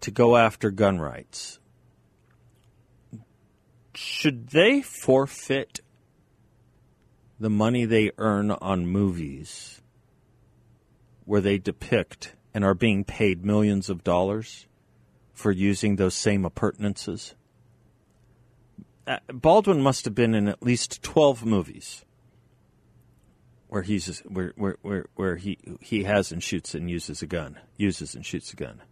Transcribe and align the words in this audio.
to 0.00 0.10
go 0.10 0.34
after 0.34 0.70
gun 0.70 0.98
rights, 0.98 1.58
should 3.94 4.48
they 4.48 4.80
forfeit 4.80 5.80
the 7.38 7.50
money 7.50 7.84
they 7.84 8.10
earn 8.16 8.50
on 8.50 8.86
movies 8.86 9.82
where 11.26 11.42
they 11.42 11.58
depict 11.58 12.34
and 12.54 12.64
are 12.64 12.74
being 12.74 13.04
paid 13.04 13.44
millions 13.44 13.90
of 13.90 14.02
dollars 14.02 14.66
for 15.34 15.52
using 15.52 15.96
those 15.96 16.14
same 16.14 16.46
appurtenances? 16.46 17.34
Uh, 19.06 19.18
Baldwin 19.30 19.82
must 19.82 20.06
have 20.06 20.14
been 20.14 20.34
in 20.34 20.48
at 20.48 20.62
least 20.62 21.02
12 21.02 21.44
movies 21.44 22.05
where 23.68 23.82
he's 23.82 24.20
where 24.20 24.52
where 24.56 24.76
where, 24.82 25.06
where 25.14 25.36
he 25.36 25.58
he 25.80 26.04
has 26.04 26.32
and 26.32 26.42
shoots 26.42 26.74
and 26.74 26.90
uses 26.90 27.22
a 27.22 27.26
gun, 27.26 27.58
uses 27.76 28.14
and 28.14 28.24
shoots 28.24 28.52
a 28.52 28.56
gun. 28.56 28.82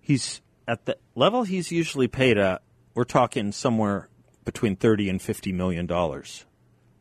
He's 0.00 0.40
at 0.66 0.86
the 0.86 0.96
level 1.14 1.44
he's 1.44 1.70
usually 1.70 2.08
paid 2.08 2.38
at. 2.38 2.62
We're 2.94 3.04
talking 3.04 3.52
somewhere 3.52 4.08
between 4.44 4.76
thirty 4.76 5.08
and 5.08 5.20
fifty 5.20 5.52
million 5.52 5.86
dollars. 5.86 6.44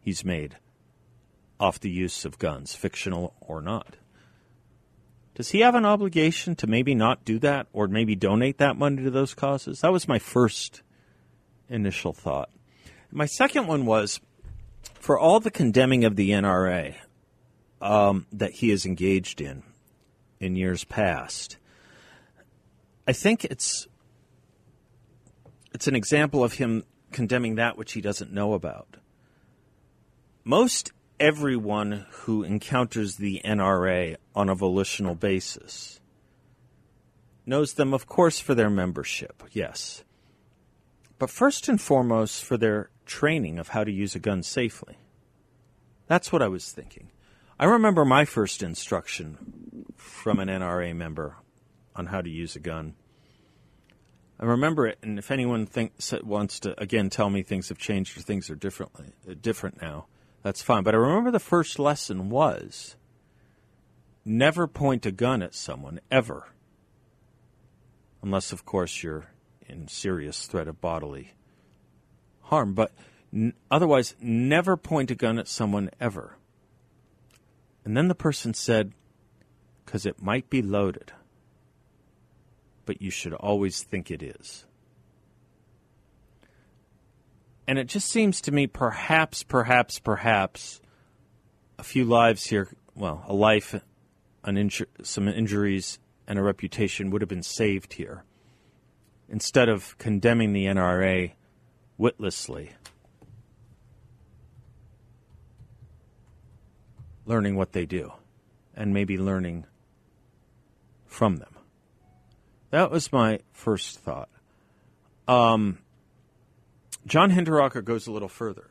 He's 0.01 0.23
made 0.23 0.57
off 1.59 1.79
the 1.79 1.89
use 1.89 2.23
of 2.25 2.39
guns, 2.39 2.73
fictional 2.73 3.33
or 3.41 3.61
not. 3.61 3.97
Does 5.35 5.51
he 5.51 5.61
have 5.61 5.75
an 5.75 5.85
obligation 5.85 6.55
to 6.57 6.67
maybe 6.67 6.93
not 6.93 7.23
do 7.23 7.39
that 7.39 7.67
or 7.71 7.87
maybe 7.87 8.15
donate 8.15 8.57
that 8.57 8.77
money 8.77 9.03
to 9.03 9.09
those 9.09 9.33
causes? 9.33 9.81
That 9.81 9.91
was 9.91 10.07
my 10.07 10.19
first 10.19 10.81
initial 11.69 12.13
thought. 12.13 12.49
My 13.11 13.25
second 13.25 13.67
one 13.67 13.85
was 13.85 14.19
for 14.95 15.17
all 15.17 15.39
the 15.39 15.51
condemning 15.51 16.03
of 16.05 16.15
the 16.15 16.31
NRA 16.31 16.95
um, 17.81 18.25
that 18.31 18.51
he 18.51 18.69
has 18.69 18.85
engaged 18.85 19.41
in 19.41 19.63
in 20.39 20.55
years 20.55 20.83
past, 20.83 21.57
I 23.07 23.13
think 23.13 23.45
it's 23.45 23.87
it's 25.73 25.87
an 25.87 25.95
example 25.95 26.43
of 26.43 26.53
him 26.53 26.83
condemning 27.11 27.55
that 27.55 27.77
which 27.77 27.93
he 27.93 28.01
doesn't 28.01 28.31
know 28.31 28.53
about. 28.53 28.97
Most 30.43 30.91
everyone 31.19 32.05
who 32.09 32.43
encounters 32.43 33.17
the 33.17 33.41
NRA 33.43 34.15
on 34.35 34.49
a 34.49 34.55
volitional 34.55 35.15
basis 35.15 35.99
knows 37.45 37.73
them, 37.73 37.93
of 37.93 38.07
course, 38.07 38.39
for 38.39 38.55
their 38.55 38.69
membership, 38.69 39.43
yes, 39.51 40.03
but 41.19 41.29
first 41.29 41.67
and 41.67 41.79
foremost 41.79 42.43
for 42.43 42.57
their 42.57 42.89
training 43.05 43.59
of 43.59 43.69
how 43.69 43.83
to 43.83 43.91
use 43.91 44.15
a 44.15 44.19
gun 44.19 44.41
safely. 44.41 44.97
That's 46.07 46.31
what 46.31 46.41
I 46.41 46.47
was 46.47 46.71
thinking. 46.71 47.11
I 47.59 47.65
remember 47.65 48.05
my 48.05 48.23
first 48.23 48.63
instruction 48.63 49.85
from 49.97 50.39
an 50.39 50.47
NRA 50.47 50.95
member 50.95 51.35
on 51.95 52.07
how 52.07 52.21
to 52.21 52.29
use 52.29 52.55
a 52.55 52.59
gun. 52.59 52.95
I 54.39 54.45
remember 54.45 54.87
it, 54.87 54.97
and 55.03 55.19
if 55.19 55.29
anyone 55.29 55.65
thinks, 55.65 56.13
wants 56.23 56.61
to 56.61 56.81
again 56.81 57.09
tell 57.09 57.29
me 57.29 57.43
things 57.43 57.67
have 57.67 57.77
changed 57.77 58.17
or 58.17 58.21
things 58.21 58.49
are 58.49 58.55
differently 58.55 59.07
uh, 59.29 59.33
different 59.39 59.81
now, 59.81 60.07
that's 60.41 60.61
fine. 60.61 60.83
But 60.83 60.95
I 60.95 60.99
remember 60.99 61.31
the 61.31 61.39
first 61.39 61.77
lesson 61.77 62.29
was 62.29 62.95
never 64.23 64.65
point 64.65 65.05
a 65.05 65.11
gun 65.11 65.43
at 65.43 65.53
someone 65.53 65.99
ever, 66.09 66.47
unless 68.23 68.53
of 68.53 68.65
course 68.65 69.03
you're 69.03 69.31
in 69.69 69.87
serious 69.87 70.45
threat 70.45 70.67
of 70.67 70.81
bodily 70.81 71.33
harm, 72.43 72.73
but 72.73 72.91
n- 73.33 73.53
otherwise, 73.69 74.15
never 74.19 74.75
point 74.75 75.11
a 75.11 75.15
gun 75.15 75.39
at 75.39 75.47
someone 75.47 75.89
ever. 75.99 76.37
And 77.85 77.95
then 77.95 78.07
the 78.07 78.15
person 78.15 78.53
said, 78.53 78.93
because 79.85 80.05
it 80.05 80.21
might 80.21 80.49
be 80.49 80.61
loaded, 80.61 81.11
but 82.85 83.01
you 83.01 83.09
should 83.09 83.33
always 83.33 83.81
think 83.81 84.11
it 84.11 84.21
is. 84.21 84.65
And 87.67 87.77
it 87.77 87.87
just 87.87 88.09
seems 88.09 88.41
to 88.41 88.51
me, 88.51 88.65
perhaps, 88.65 89.43
perhaps, 89.43 89.99
perhaps, 89.99 90.81
a 91.77 91.83
few 91.83 92.03
lives 92.03 92.47
here, 92.47 92.67
well, 92.95 93.23
a 93.27 93.33
life, 93.33 93.75
an 94.43 94.55
inju- 94.55 94.87
some 95.03 95.27
injuries, 95.27 95.99
and 96.27 96.39
a 96.39 96.43
reputation 96.43 97.11
would 97.11 97.21
have 97.21 97.29
been 97.29 97.43
saved 97.43 97.93
here. 97.93 98.23
Instead 99.29 99.69
of 99.69 99.97
condemning 99.97 100.53
the 100.53 100.65
NRA 100.65 101.33
witlessly, 101.97 102.71
learning 107.25 107.55
what 107.55 107.73
they 107.73 107.85
do, 107.85 108.11
and 108.75 108.93
maybe 108.93 109.17
learning 109.17 109.65
from 111.05 111.37
them. 111.37 111.53
That 112.71 112.91
was 112.91 113.11
my 113.11 113.39
first 113.51 113.99
thought. 113.99 114.29
Um, 115.27 115.79
John 117.05 117.31
Hinderaker 117.31 117.83
goes 117.83 118.07
a 118.07 118.11
little 118.11 118.29
further. 118.29 118.69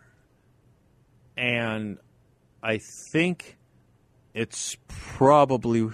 And 1.37 1.99
I 2.63 2.81
think 3.13 3.57
it's 4.35 4.77
probably 4.89 5.89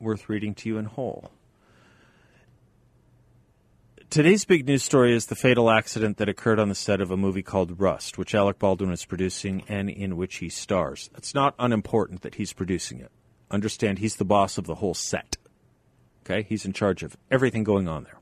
worth 0.00 0.28
reading 0.28 0.54
to 0.56 0.68
you 0.68 0.78
in 0.78 0.86
whole. 0.86 1.30
Today's 4.12 4.44
big 4.44 4.66
news 4.66 4.82
story 4.82 5.16
is 5.16 5.24
the 5.24 5.34
fatal 5.34 5.70
accident 5.70 6.18
that 6.18 6.28
occurred 6.28 6.58
on 6.58 6.68
the 6.68 6.74
set 6.74 7.00
of 7.00 7.10
a 7.10 7.16
movie 7.16 7.40
called 7.40 7.80
Rust, 7.80 8.18
which 8.18 8.34
Alec 8.34 8.58
Baldwin 8.58 8.92
is 8.92 9.06
producing 9.06 9.64
and 9.68 9.88
in 9.88 10.18
which 10.18 10.36
he 10.36 10.50
stars. 10.50 11.08
It's 11.16 11.34
not 11.34 11.54
unimportant 11.58 12.20
that 12.20 12.34
he's 12.34 12.52
producing 12.52 13.00
it. 13.00 13.10
Understand 13.50 14.00
he's 14.00 14.16
the 14.16 14.26
boss 14.26 14.58
of 14.58 14.66
the 14.66 14.74
whole 14.74 14.92
set. 14.92 15.38
Okay? 16.26 16.42
He's 16.42 16.66
in 16.66 16.74
charge 16.74 17.02
of 17.02 17.16
everything 17.30 17.64
going 17.64 17.88
on 17.88 18.04
there. 18.04 18.18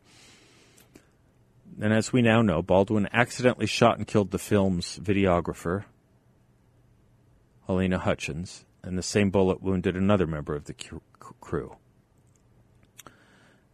And 1.82 1.92
as 1.92 2.12
we 2.12 2.22
now 2.22 2.40
know, 2.40 2.62
Baldwin 2.62 3.08
accidentally 3.12 3.66
shot 3.66 3.98
and 3.98 4.06
killed 4.06 4.30
the 4.30 4.38
film's 4.38 5.00
videographer, 5.00 5.86
Helena 7.66 7.98
Hutchins, 7.98 8.64
and 8.84 8.96
the 8.96 9.02
same 9.02 9.30
bullet 9.30 9.60
wounded 9.60 9.96
another 9.96 10.28
member 10.28 10.54
of 10.54 10.66
the 10.66 10.74
crew. 11.40 11.74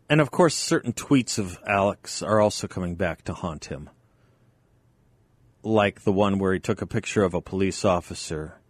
And 0.08 0.20
of 0.20 0.31
course, 0.31 0.55
certain 0.55 0.93
tweets 0.93 1.38
of 1.38 1.58
Alec's 1.67 2.23
are 2.23 2.41
also 2.41 2.69
coming 2.69 2.94
back 2.94 3.23
to 3.25 3.35
haunt 3.35 3.67
him. 3.67 3.91
Like 5.62 6.03
the 6.03 6.12
one 6.12 6.38
where 6.38 6.53
he 6.53 6.61
took 6.61 6.81
a 6.81 6.87
picture 6.87 7.25
of 7.25 7.35
a 7.35 7.41
police 7.41 7.85
officer 7.85 8.61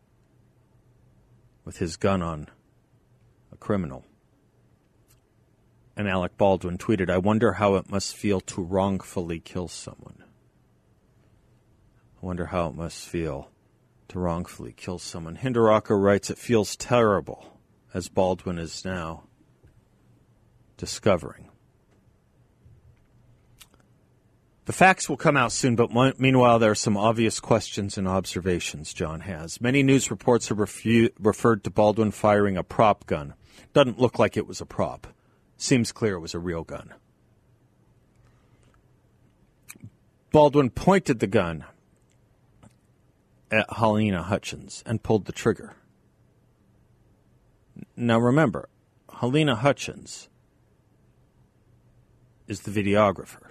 with 1.64 1.76
his 1.76 1.96
gun 1.96 2.22
on 2.22 2.48
a 3.52 3.56
criminal. 3.56 4.04
And 5.94 6.08
Alec 6.08 6.38
Baldwin 6.38 6.78
tweeted, 6.78 7.10
I 7.10 7.18
wonder 7.18 7.54
how 7.54 7.74
it 7.74 7.90
must 7.90 8.16
feel 8.16 8.40
to 8.42 8.62
wrongfully 8.62 9.40
kill 9.40 9.68
someone. 9.68 10.24
I 12.22 12.26
wonder 12.26 12.46
how 12.46 12.68
it 12.68 12.74
must 12.74 13.06
feel 13.06 13.50
to 14.08 14.18
wrongfully 14.18 14.72
kill 14.72 14.98
someone. 14.98 15.36
Hinderaker 15.36 16.00
writes, 16.00 16.30
It 16.30 16.38
feels 16.38 16.76
terrible, 16.76 17.60
as 17.92 18.08
Baldwin 18.08 18.58
is 18.58 18.84
now 18.84 19.24
discovering. 20.76 21.48
The 24.66 24.72
facts 24.72 25.08
will 25.08 25.16
come 25.16 25.36
out 25.36 25.52
soon, 25.52 25.76
but 25.76 25.92
meanwhile, 26.18 26.58
there 26.58 26.72
are 26.72 26.74
some 26.74 26.96
obvious 26.96 27.38
questions 27.38 27.96
and 27.96 28.08
observations 28.08 28.92
John 28.92 29.20
has. 29.20 29.60
Many 29.60 29.84
news 29.84 30.10
reports 30.10 30.48
have 30.48 30.58
refu- 30.58 31.12
referred 31.20 31.62
to 31.64 31.70
Baldwin 31.70 32.10
firing 32.10 32.56
a 32.56 32.64
prop 32.64 33.06
gun. 33.06 33.34
Doesn't 33.72 34.00
look 34.00 34.18
like 34.18 34.36
it 34.36 34.46
was 34.46 34.60
a 34.60 34.66
prop. 34.66 35.06
Seems 35.56 35.92
clear 35.92 36.14
it 36.14 36.20
was 36.20 36.34
a 36.34 36.40
real 36.40 36.64
gun. 36.64 36.94
Baldwin 40.32 40.70
pointed 40.70 41.20
the 41.20 41.28
gun 41.28 41.64
at 43.52 43.72
Helena 43.76 44.24
Hutchins 44.24 44.82
and 44.84 45.02
pulled 45.02 45.26
the 45.26 45.32
trigger. 45.32 45.76
Now 47.96 48.18
remember, 48.18 48.68
Helena 49.20 49.54
Hutchins 49.54 50.28
is 52.46 52.60
the 52.60 52.70
videographer. 52.70 53.50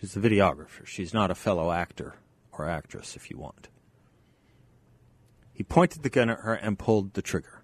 She's 0.00 0.14
the 0.14 0.20
videographer. 0.20 0.84
She's 0.84 1.14
not 1.14 1.30
a 1.30 1.34
fellow 1.34 1.70
actor 1.70 2.14
or 2.52 2.68
actress, 2.68 3.16
if 3.16 3.30
you 3.30 3.38
want. 3.38 3.68
He 5.52 5.62
pointed 5.62 6.02
the 6.02 6.10
gun 6.10 6.30
at 6.30 6.40
her 6.40 6.54
and 6.54 6.78
pulled 6.78 7.14
the 7.14 7.22
trigger. 7.22 7.62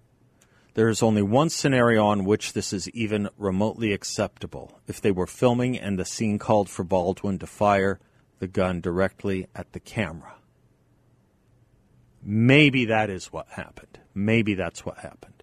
There 0.75 0.89
is 0.89 1.03
only 1.03 1.21
one 1.21 1.49
scenario 1.49 2.05
on 2.05 2.23
which 2.23 2.53
this 2.53 2.71
is 2.71 2.89
even 2.91 3.29
remotely 3.37 3.91
acceptable 3.91 4.79
if 4.87 5.01
they 5.01 5.11
were 5.11 5.27
filming 5.27 5.77
and 5.77 5.99
the 5.99 6.05
scene 6.05 6.39
called 6.39 6.69
for 6.69 6.83
Baldwin 6.83 7.39
to 7.39 7.47
fire 7.47 7.99
the 8.39 8.47
gun 8.47 8.79
directly 8.79 9.47
at 9.53 9.73
the 9.73 9.79
camera. 9.79 10.35
Maybe 12.23 12.85
that 12.85 13.09
is 13.09 13.27
what 13.27 13.47
happened. 13.49 13.99
Maybe 14.13 14.53
that's 14.53 14.85
what 14.85 14.99
happened. 14.99 15.38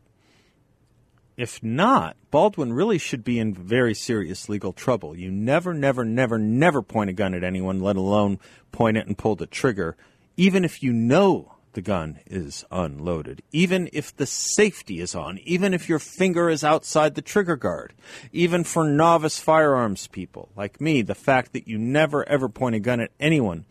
If 1.36 1.62
not, 1.62 2.16
Baldwin 2.30 2.72
really 2.72 2.98
should 2.98 3.22
be 3.22 3.38
in 3.38 3.52
very 3.52 3.94
serious 3.94 4.48
legal 4.48 4.72
trouble. 4.72 5.14
You 5.14 5.30
never, 5.30 5.74
never, 5.74 6.04
never, 6.04 6.38
never 6.38 6.82
point 6.82 7.10
a 7.10 7.12
gun 7.12 7.34
at 7.34 7.44
anyone, 7.44 7.80
let 7.80 7.96
alone 7.96 8.38
point 8.72 8.96
it 8.96 9.06
and 9.06 9.18
pull 9.18 9.36
the 9.36 9.46
trigger, 9.46 9.96
even 10.36 10.64
if 10.64 10.82
you 10.82 10.92
know 10.92 11.52
the 11.74 11.82
gun 11.82 12.20
is 12.24 12.64
unloaded, 12.70 13.42
even 13.52 13.90
if 13.92 14.16
the 14.16 14.24
safety 14.26 14.98
is 14.98 15.14
on, 15.14 15.38
even 15.44 15.74
if 15.74 15.90
your 15.90 15.98
finger 15.98 16.48
is 16.48 16.64
outside 16.64 17.14
the 17.14 17.22
trigger 17.22 17.56
guard. 17.56 17.92
Even 18.32 18.64
for 18.64 18.88
novice 18.88 19.38
firearms 19.38 20.06
people 20.06 20.48
like 20.56 20.80
me, 20.80 21.02
the 21.02 21.14
fact 21.14 21.52
that 21.52 21.68
you 21.68 21.76
never 21.76 22.26
ever 22.26 22.48
point 22.48 22.76
a 22.76 22.80
gun 22.80 23.00
at 23.00 23.10
anyone, 23.20 23.66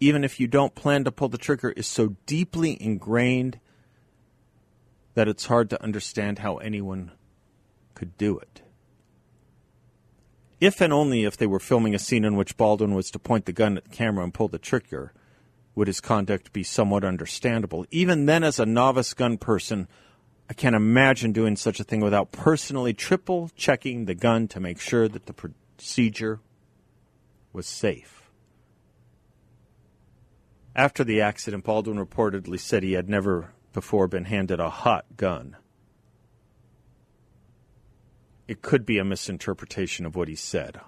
even 0.00 0.24
if 0.24 0.40
you 0.40 0.46
don't 0.46 0.74
plan 0.74 1.04
to 1.04 1.12
pull 1.12 1.28
the 1.28 1.36
trigger, 1.36 1.70
is 1.72 1.86
so 1.86 2.16
deeply 2.24 2.82
ingrained 2.82 3.60
that 5.14 5.28
it's 5.28 5.46
hard 5.46 5.70
to 5.70 5.82
understand 5.82 6.40
how 6.40 6.56
anyone 6.56 7.12
could 7.94 8.16
do 8.18 8.38
it. 8.38 8.62
If 10.60 10.80
and 10.80 10.92
only 10.92 11.24
if 11.24 11.36
they 11.36 11.46
were 11.46 11.60
filming 11.60 11.94
a 11.94 11.98
scene 11.98 12.24
in 12.24 12.36
which 12.36 12.56
Baldwin 12.56 12.94
was 12.94 13.10
to 13.10 13.18
point 13.18 13.46
the 13.46 13.52
gun 13.52 13.76
at 13.76 13.84
the 13.84 13.90
camera 13.90 14.24
and 14.24 14.32
pull 14.32 14.48
the 14.48 14.58
trigger, 14.58 15.12
would 15.74 15.88
his 15.88 16.00
conduct 16.00 16.52
be 16.52 16.62
somewhat 16.62 17.04
understandable. 17.04 17.84
Even 17.90 18.26
then, 18.26 18.44
as 18.44 18.58
a 18.58 18.66
novice 18.66 19.12
gun 19.12 19.36
person, 19.38 19.88
I 20.48 20.54
can't 20.54 20.76
imagine 20.76 21.32
doing 21.32 21.56
such 21.56 21.80
a 21.80 21.84
thing 21.84 22.00
without 22.00 22.32
personally 22.32 22.94
triple 22.94 23.50
checking 23.56 24.04
the 24.04 24.14
gun 24.14 24.46
to 24.48 24.60
make 24.60 24.80
sure 24.80 25.08
that 25.08 25.26
the 25.26 25.32
procedure 25.32 26.40
was 27.52 27.66
safe. 27.66 28.30
After 30.76 31.04
the 31.04 31.20
accident, 31.20 31.64
Baldwin 31.64 32.04
reportedly 32.04 32.58
said 32.58 32.82
he 32.82 32.92
had 32.92 33.08
never 33.08 33.52
before 33.74 34.08
been 34.08 34.24
handed 34.24 34.58
a 34.58 34.70
hot 34.70 35.04
gun. 35.18 35.56
It 38.48 38.62
could 38.62 38.86
be 38.86 38.98
a 38.98 39.04
misinterpretation 39.04 40.06
of 40.06 40.16
what 40.16 40.28
he 40.28 40.34
said. 40.34 40.80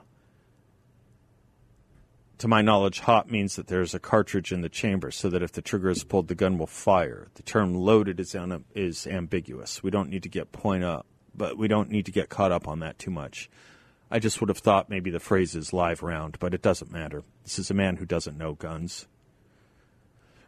To 2.39 2.49
my 2.49 2.61
knowledge, 2.61 3.01
hot 3.01 3.31
means 3.31 3.57
that 3.57 3.67
there 3.69 3.81
is 3.81 3.95
a 3.95 3.99
cartridge 3.99 4.53
in 4.53 4.61
the 4.61 4.69
chamber 4.69 5.11
so 5.11 5.31
that 5.31 5.43
if 5.43 5.53
the 5.53 5.63
trigger 5.63 5.89
is 5.89 6.05
pulled, 6.05 6.29
the 6.29 6.35
gun 6.35 6.59
will 6.59 6.67
fire. 6.67 7.29
The 7.35 7.43
term 7.43 7.75
loaded 7.75 8.21
is, 8.21 8.35
un- 8.35 8.65
is 8.75 9.07
ambiguous. 9.07 9.83
We 9.83 9.91
don't 9.91 10.11
need 10.11 10.23
to 10.23 10.29
get 10.29 10.53
point 10.53 10.85
up, 10.85 11.07
but 11.35 11.57
we 11.57 11.67
don't 11.67 11.91
need 11.91 12.05
to 12.07 12.13
get 12.13 12.29
caught 12.29 12.53
up 12.53 12.69
on 12.69 12.81
that 12.81 12.99
too 12.99 13.11
much. 13.11 13.49
I 14.11 14.19
just 14.19 14.41
would 14.41 14.51
have 14.51 14.59
thought 14.59 14.91
maybe 14.91 15.11
the 15.11 15.19
phrase 15.19 15.57
is 15.57 15.73
live 15.73 16.03
round, 16.03 16.39
but 16.39 16.53
it 16.53 16.63
doesn't 16.63 16.93
matter. 16.93 17.23
This 17.43 17.59
is 17.59 17.71
a 17.71 17.75
man 17.75 17.97
who 17.97 18.05
doesn't 18.05 18.37
know 18.37 18.53
guns. 18.53 19.07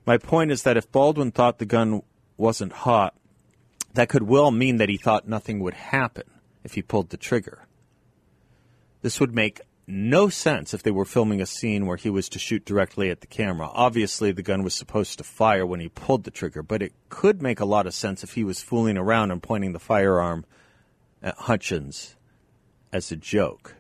My 0.04 0.18
point 0.18 0.50
is 0.50 0.62
that 0.62 0.76
if 0.76 0.92
Baldwin 0.92 1.32
thought 1.32 1.58
the 1.58 1.66
gun 1.66 2.02
wasn't 2.38 2.72
hot, 2.72 3.14
that 3.94 4.08
could 4.08 4.22
well 4.22 4.50
mean 4.50 4.76
that 4.78 4.88
he 4.88 4.96
thought 4.96 5.28
nothing 5.28 5.60
would 5.60 5.74
happen 5.74 6.24
if 6.64 6.74
he 6.74 6.82
pulled 6.82 7.10
the 7.10 7.16
trigger. 7.16 7.66
This 9.02 9.20
would 9.20 9.34
make 9.34 9.60
no 9.86 10.28
sense 10.28 10.74
if 10.74 10.82
they 10.82 10.90
were 10.90 11.04
filming 11.04 11.40
a 11.40 11.46
scene 11.46 11.86
where 11.86 11.96
he 11.96 12.10
was 12.10 12.28
to 12.28 12.38
shoot 12.38 12.64
directly 12.64 13.10
at 13.10 13.22
the 13.22 13.26
camera. 13.26 13.68
Obviously, 13.72 14.32
the 14.32 14.42
gun 14.42 14.62
was 14.62 14.74
supposed 14.74 15.16
to 15.18 15.24
fire 15.24 15.64
when 15.64 15.80
he 15.80 15.88
pulled 15.88 16.24
the 16.24 16.30
trigger, 16.30 16.62
but 16.62 16.82
it 16.82 16.92
could 17.08 17.40
make 17.40 17.58
a 17.58 17.64
lot 17.64 17.86
of 17.86 17.94
sense 17.94 18.22
if 18.22 18.34
he 18.34 18.44
was 18.44 18.62
fooling 18.62 18.98
around 18.98 19.30
and 19.30 19.42
pointing 19.42 19.72
the 19.72 19.78
firearm 19.78 20.44
at 21.22 21.34
Hutchins 21.36 22.16
as 22.92 23.10
a 23.10 23.16
joke. 23.16 23.76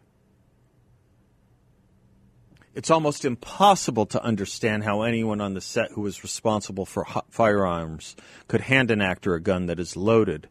It's 2.78 2.92
almost 2.92 3.24
impossible 3.24 4.06
to 4.06 4.22
understand 4.22 4.84
how 4.84 5.02
anyone 5.02 5.40
on 5.40 5.54
the 5.54 5.60
set 5.60 5.90
who 5.90 6.02
was 6.02 6.22
responsible 6.22 6.86
for 6.86 7.04
firearms 7.28 8.14
could 8.46 8.60
hand 8.60 8.92
an 8.92 9.02
actor 9.02 9.34
a 9.34 9.40
gun 9.40 9.66
that 9.66 9.80
is 9.80 9.96
loaded 9.96 10.48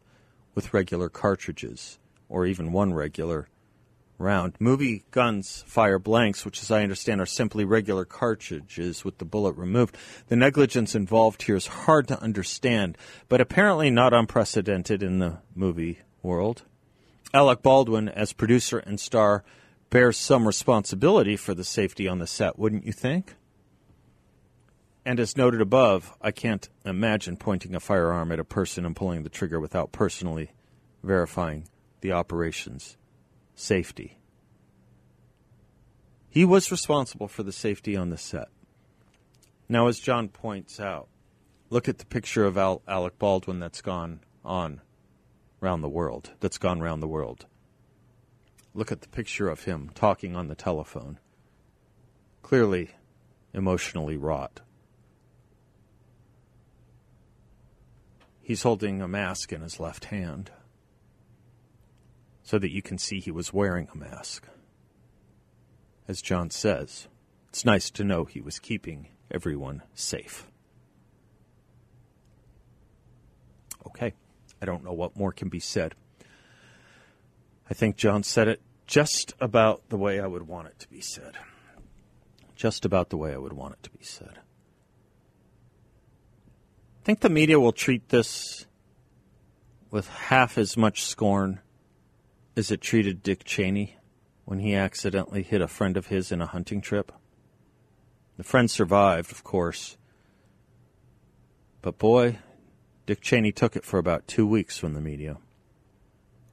with 0.54 0.74
regular 0.74 1.08
cartridges, 1.08 1.98
or 2.28 2.44
even 2.44 2.70
one 2.70 2.92
regular 2.92 3.48
round. 4.18 4.56
Movie 4.60 5.04
guns 5.10 5.64
fire 5.66 5.98
blanks, 5.98 6.44
which, 6.44 6.60
as 6.60 6.70
I 6.70 6.82
understand, 6.82 7.22
are 7.22 7.26
simply 7.26 7.64
regular 7.64 8.04
cartridges 8.04 9.06
with 9.06 9.16
the 9.16 9.24
bullet 9.24 9.56
removed. 9.56 9.96
The 10.26 10.36
negligence 10.36 10.94
involved 10.94 11.44
here 11.44 11.56
is 11.56 11.66
hard 11.66 12.08
to 12.08 12.20
understand, 12.20 12.98
but 13.30 13.40
apparently 13.40 13.88
not 13.88 14.12
unprecedented 14.12 15.02
in 15.02 15.18
the 15.18 15.38
movie 15.54 16.00
world. 16.22 16.64
Alec 17.32 17.62
Baldwin, 17.62 18.10
as 18.10 18.34
producer 18.34 18.80
and 18.80 19.00
star, 19.00 19.44
bears 19.90 20.16
some 20.16 20.46
responsibility 20.46 21.36
for 21.36 21.54
the 21.54 21.64
safety 21.64 22.06
on 22.08 22.18
the 22.18 22.26
set, 22.26 22.58
wouldn't 22.58 22.86
you 22.86 22.92
think? 22.92 23.34
And 25.04 25.18
as 25.18 25.36
noted 25.36 25.60
above, 25.60 26.14
I 26.20 26.30
can't 26.30 26.68
imagine 26.84 27.36
pointing 27.36 27.74
a 27.74 27.80
firearm 27.80 28.30
at 28.30 28.38
a 28.38 28.44
person 28.44 28.84
and 28.84 28.94
pulling 28.94 29.22
the 29.22 29.30
trigger 29.30 29.58
without 29.58 29.92
personally 29.92 30.50
verifying 31.02 31.68
the 32.00 32.12
operation's 32.12 32.96
safety. 33.54 34.18
He 36.28 36.44
was 36.44 36.70
responsible 36.70 37.28
for 37.28 37.42
the 37.42 37.52
safety 37.52 37.96
on 37.96 38.10
the 38.10 38.18
set. 38.18 38.48
Now, 39.68 39.88
as 39.88 39.98
John 39.98 40.28
points 40.28 40.78
out, 40.78 41.08
look 41.70 41.88
at 41.88 41.98
the 41.98 42.06
picture 42.06 42.44
of 42.44 42.58
Al- 42.58 42.82
Alec 42.86 43.18
Baldwin 43.18 43.60
that's 43.60 43.80
gone 43.80 44.20
on 44.44 44.82
around 45.62 45.80
the 45.80 45.88
world, 45.88 46.32
that's 46.40 46.58
gone 46.58 46.80
around 46.80 47.00
the 47.00 47.08
world. 47.08 47.46
Look 48.74 48.92
at 48.92 49.00
the 49.00 49.08
picture 49.08 49.48
of 49.48 49.64
him 49.64 49.90
talking 49.94 50.36
on 50.36 50.48
the 50.48 50.54
telephone. 50.54 51.18
Clearly 52.42 52.90
emotionally 53.52 54.16
wrought. 54.16 54.60
He's 58.40 58.62
holding 58.62 59.02
a 59.02 59.08
mask 59.08 59.52
in 59.52 59.60
his 59.60 59.78
left 59.78 60.06
hand 60.06 60.50
so 62.42 62.58
that 62.58 62.72
you 62.72 62.80
can 62.80 62.96
see 62.96 63.20
he 63.20 63.30
was 63.30 63.52
wearing 63.52 63.88
a 63.92 63.96
mask. 63.96 64.46
As 66.06 66.22
John 66.22 66.48
says, 66.48 67.08
it's 67.50 67.66
nice 67.66 67.90
to 67.90 68.04
know 68.04 68.24
he 68.24 68.40
was 68.40 68.58
keeping 68.58 69.08
everyone 69.30 69.82
safe. 69.94 70.46
Okay. 73.86 74.14
I 74.60 74.66
don't 74.66 74.84
know 74.84 74.92
what 74.92 75.16
more 75.16 75.32
can 75.32 75.48
be 75.48 75.60
said. 75.60 75.94
I 77.70 77.74
think 77.74 77.96
John 77.96 78.22
said 78.22 78.48
it 78.48 78.62
just 78.86 79.34
about 79.40 79.88
the 79.90 79.98
way 79.98 80.20
I 80.20 80.26
would 80.26 80.48
want 80.48 80.68
it 80.68 80.78
to 80.80 80.88
be 80.88 81.00
said. 81.00 81.34
Just 82.56 82.84
about 82.84 83.10
the 83.10 83.16
way 83.16 83.32
I 83.32 83.38
would 83.38 83.52
want 83.52 83.74
it 83.74 83.82
to 83.84 83.90
be 83.90 84.02
said. 84.02 84.38
I 86.96 87.04
think 87.04 87.20
the 87.20 87.28
media 87.28 87.60
will 87.60 87.72
treat 87.72 88.08
this 88.08 88.66
with 89.90 90.08
half 90.08 90.58
as 90.58 90.76
much 90.76 91.04
scorn 91.04 91.60
as 92.56 92.70
it 92.70 92.80
treated 92.80 93.22
Dick 93.22 93.44
Cheney 93.44 93.96
when 94.44 94.58
he 94.58 94.74
accidentally 94.74 95.42
hit 95.42 95.60
a 95.60 95.68
friend 95.68 95.96
of 95.96 96.06
his 96.06 96.32
in 96.32 96.40
a 96.40 96.46
hunting 96.46 96.80
trip. 96.80 97.12
The 98.36 98.44
friend 98.44 98.70
survived, 98.70 99.30
of 99.30 99.44
course. 99.44 99.96
But 101.82 101.98
boy, 101.98 102.38
Dick 103.06 103.20
Cheney 103.20 103.52
took 103.52 103.76
it 103.76 103.84
for 103.84 103.98
about 103.98 104.26
two 104.26 104.46
weeks 104.46 104.78
from 104.78 104.94
the 104.94 105.00
media. 105.00 105.36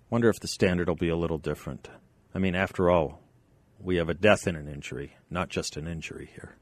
Wonder 0.09 0.29
if 0.29 0.39
the 0.39 0.47
standard 0.47 0.87
will 0.87 0.95
be 0.95 1.09
a 1.09 1.15
little 1.15 1.37
different. 1.37 1.89
I 2.33 2.39
mean, 2.39 2.55
after 2.55 2.89
all, 2.89 3.21
we 3.79 3.97
have 3.97 4.09
a 4.09 4.13
death 4.13 4.47
and 4.47 4.57
an 4.57 4.67
injury, 4.67 5.17
not 5.29 5.49
just 5.49 5.77
an 5.77 5.87
injury 5.87 6.29
here. 6.33 6.55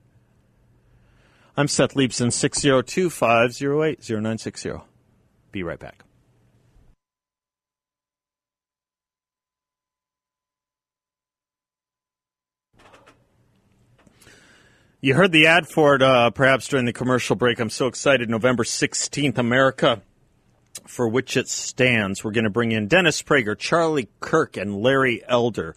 I'm 1.56 1.68
Seth 1.68 1.94
Leibsohn, 1.94 2.32
602 2.32 3.10
508 3.10 4.00
0960. 4.10 4.72
Be 5.52 5.62
right 5.62 5.80
back. 5.80 6.04
You 15.00 15.16
heard 15.16 15.34
the 15.34 15.48
ad 15.48 15.68
for 15.68 15.96
it 15.96 16.02
uh, 16.02 16.30
perhaps 16.30 16.70
during 16.70 16.86
the 16.86 16.94
commercial 16.94 17.36
break. 17.36 17.60
I'm 17.60 17.70
so 17.70 17.88
excited. 17.88 18.30
November 18.30 18.64
16th, 18.64 19.38
America, 19.38 20.02
for 20.88 21.08
which 21.08 21.38
it 21.38 21.48
stands. 21.48 22.24
We're 22.24 22.32
going 22.32 22.44
to 22.44 22.50
bring 22.50 22.72
in 22.72 22.88
Dennis 22.88 23.22
Prager, 23.22 23.58
Charlie 23.58 24.10
Kirk, 24.20 24.58
and 24.58 24.82
Larry 24.82 25.24
Elder. 25.27 25.75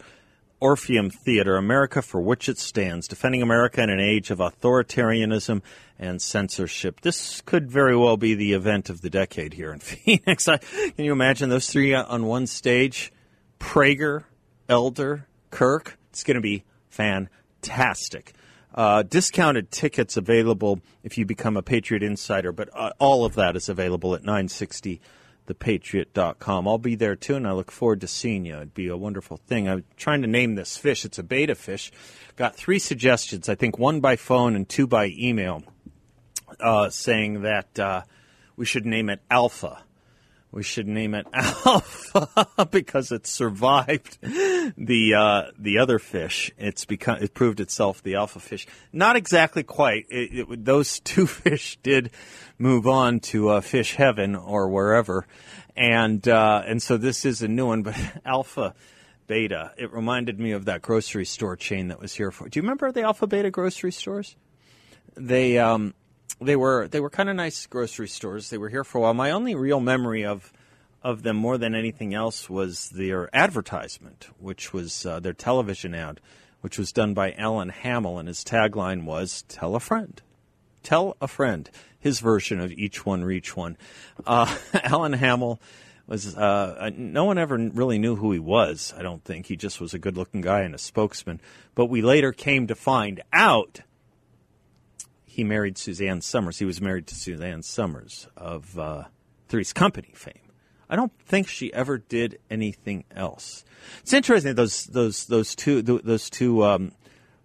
Orpheum 0.59 1.11
Theater, 1.11 1.55
America 1.55 2.01
for 2.01 2.19
which 2.19 2.49
it 2.49 2.57
stands, 2.57 3.07
defending 3.07 3.43
America 3.43 3.81
in 3.83 3.91
an 3.91 3.99
age 3.99 4.31
of 4.31 4.39
authoritarianism 4.39 5.61
and 5.99 6.21
censorship. 6.21 7.01
This 7.01 7.41
could 7.41 7.69
very 7.69 7.95
well 7.95 8.17
be 8.17 8.33
the 8.33 8.53
event 8.53 8.89
of 8.89 9.01
the 9.01 9.09
decade 9.09 9.53
here 9.53 9.71
in 9.71 9.79
Phoenix. 9.81 10.47
I, 10.47 10.57
can 10.57 11.05
you 11.05 11.11
imagine 11.11 11.49
those 11.49 11.69
three 11.69 11.93
on 11.93 12.25
one 12.25 12.47
stage? 12.47 13.13
Prager, 13.59 14.23
Elder, 14.67 15.27
Kirk. 15.51 15.97
It's 16.09 16.23
going 16.23 16.35
to 16.35 16.41
be 16.41 16.63
fantastic. 16.89 18.33
Uh, 18.73 19.03
discounted 19.03 19.71
tickets 19.71 20.17
available 20.17 20.81
if 21.03 21.17
you 21.17 21.25
become 21.25 21.55
a 21.57 21.63
Patriot 21.63 22.03
Insider, 22.03 22.51
but 22.51 22.69
uh, 22.73 22.91
all 22.99 23.23
of 23.25 23.35
that 23.35 23.55
is 23.55 23.69
available 23.69 24.13
at 24.13 24.23
960thepatriot.com. 24.23 26.67
I'll 26.67 26.77
be 26.77 26.95
there 26.95 27.15
too, 27.15 27.35
and 27.35 27.47
I 27.47 27.53
look 27.53 27.71
forward 27.71 28.01
to 28.01 28.07
seeing 28.07 28.45
you. 28.45 28.57
It'd 28.57 28.73
be 28.73 28.89
a 28.89 28.97
wonderful 28.97 29.37
thing. 29.37 29.67
I'm 29.67 29.83
trying 29.95 30.21
to 30.21 30.27
name 30.27 30.55
this 30.55 30.77
fish. 30.77 31.05
It's 31.05 31.17
a 31.17 31.23
betta 31.23 31.55
fish. 31.55 31.91
Got 32.35 32.55
three 32.55 32.79
suggestions, 32.79 33.49
I 33.49 33.55
think 33.55 33.79
one 33.79 33.99
by 33.99 34.15
phone 34.15 34.55
and 34.55 34.69
two 34.69 34.85
by 34.85 35.11
email, 35.17 35.63
uh, 36.59 36.89
saying 36.89 37.41
that 37.41 37.79
uh, 37.79 38.03
we 38.55 38.65
should 38.65 38.85
name 38.85 39.09
it 39.09 39.21
Alpha 39.31 39.81
we 40.51 40.63
should 40.63 40.87
name 40.87 41.13
it 41.13 41.27
Alpha 41.33 42.47
because 42.71 43.11
it 43.11 43.27
survived 43.27 44.17
the 44.21 45.13
uh, 45.15 45.51
the 45.57 45.79
other 45.79 45.99
fish. 45.99 46.51
It's 46.57 46.85
become 46.85 47.17
it 47.21 47.33
proved 47.33 47.59
itself 47.59 48.01
the 48.01 48.15
alpha 48.15 48.39
fish. 48.39 48.65
Not 48.93 49.15
exactly 49.15 49.63
quite. 49.63 50.05
It, 50.09 50.49
it, 50.49 50.65
those 50.65 50.99
two 51.01 51.27
fish 51.27 51.77
did 51.83 52.11
move 52.57 52.87
on 52.87 53.19
to 53.19 53.49
uh, 53.49 53.61
fish 53.61 53.95
heaven 53.95 54.35
or 54.35 54.69
wherever, 54.69 55.27
and 55.75 56.25
uh, 56.27 56.63
and 56.65 56.81
so 56.81 56.97
this 56.97 57.25
is 57.25 57.41
a 57.41 57.47
new 57.47 57.67
one. 57.67 57.83
But 57.83 57.97
Alpha 58.25 58.73
Beta, 59.27 59.73
it 59.77 59.91
reminded 59.91 60.39
me 60.39 60.53
of 60.53 60.65
that 60.65 60.81
grocery 60.81 61.25
store 61.25 61.57
chain 61.57 61.89
that 61.89 61.99
was 61.99 62.13
here 62.13 62.31
for. 62.31 62.47
Do 62.47 62.57
you 62.57 62.63
remember 62.63 62.91
the 62.91 63.01
Alpha 63.01 63.27
Beta 63.27 63.51
grocery 63.51 63.91
stores? 63.91 64.35
They 65.15 65.57
um, 65.57 65.93
they 66.39 66.55
were 66.55 66.87
they 66.87 66.99
were 66.99 67.09
kind 67.09 67.29
of 67.29 67.35
nice 67.35 67.65
grocery 67.65 68.07
stores. 68.07 68.49
They 68.49 68.57
were 68.57 68.69
here 68.69 68.83
for 68.83 68.99
a 68.99 69.01
while. 69.01 69.13
My 69.13 69.31
only 69.31 69.55
real 69.55 69.79
memory 69.79 70.25
of 70.25 70.51
of 71.03 71.23
them 71.23 71.37
more 71.37 71.57
than 71.57 71.75
anything 71.75 72.13
else 72.13 72.49
was 72.49 72.89
their 72.89 73.33
advertisement, 73.35 74.27
which 74.39 74.73
was 74.73 75.05
uh, 75.05 75.19
their 75.19 75.33
television 75.33 75.95
ad, 75.95 76.19
which 76.61 76.77
was 76.77 76.91
done 76.91 77.13
by 77.13 77.33
Alan 77.33 77.69
Hamel, 77.69 78.19
and 78.19 78.27
his 78.27 78.43
tagline 78.43 79.03
was 79.03 79.43
"Tell 79.47 79.75
a 79.75 79.79
friend." 79.79 80.21
Tell 80.83 81.17
a 81.19 81.27
friend. 81.27 81.69
His 81.99 82.19
version 82.19 82.61
of 82.61 82.71
each 82.71 83.05
one 83.05 83.23
reach 83.23 83.57
one. 83.57 83.77
Uh, 84.25 84.55
Alan 84.83 85.13
Hamel 85.13 85.59
was 86.05 86.37
uh, 86.37 86.89
no 86.95 87.25
one 87.25 87.37
ever 87.37 87.57
really 87.57 87.99
knew 87.99 88.15
who 88.15 88.31
he 88.31 88.39
was. 88.39 88.93
I 88.97 89.01
don't 89.01 89.23
think 89.23 89.47
he 89.47 89.57
just 89.57 89.81
was 89.81 89.93
a 89.93 89.99
good-looking 89.99 90.41
guy 90.41 90.61
and 90.61 90.73
a 90.73 90.77
spokesman. 90.77 91.41
But 91.75 91.87
we 91.87 92.01
later 92.01 92.31
came 92.31 92.67
to 92.67 92.75
find 92.75 93.21
out 93.33 93.81
he 95.37 95.43
married 95.43 95.77
Suzanne 95.77 96.21
Somers. 96.21 96.57
He 96.57 96.65
was 96.65 96.81
married 96.81 97.05
to 97.05 97.15
Suzanne 97.15 97.61
Somers 97.61 98.27
of 98.35 98.79
uh, 98.79 99.03
Three's 99.47 99.71
Company 99.71 100.11
fame. 100.15 100.33
I 100.89 100.95
don't 100.95 101.11
think 101.19 101.47
she 101.47 101.71
ever 101.75 101.99
did 101.99 102.39
anything 102.49 103.03
else. 103.15 103.63
It's 104.01 104.13
interesting 104.13 104.55
those 104.55 104.85
those 104.85 105.27
those 105.27 105.53
two 105.53 105.83
those 105.83 106.31
two 106.31 106.65
um, 106.65 106.91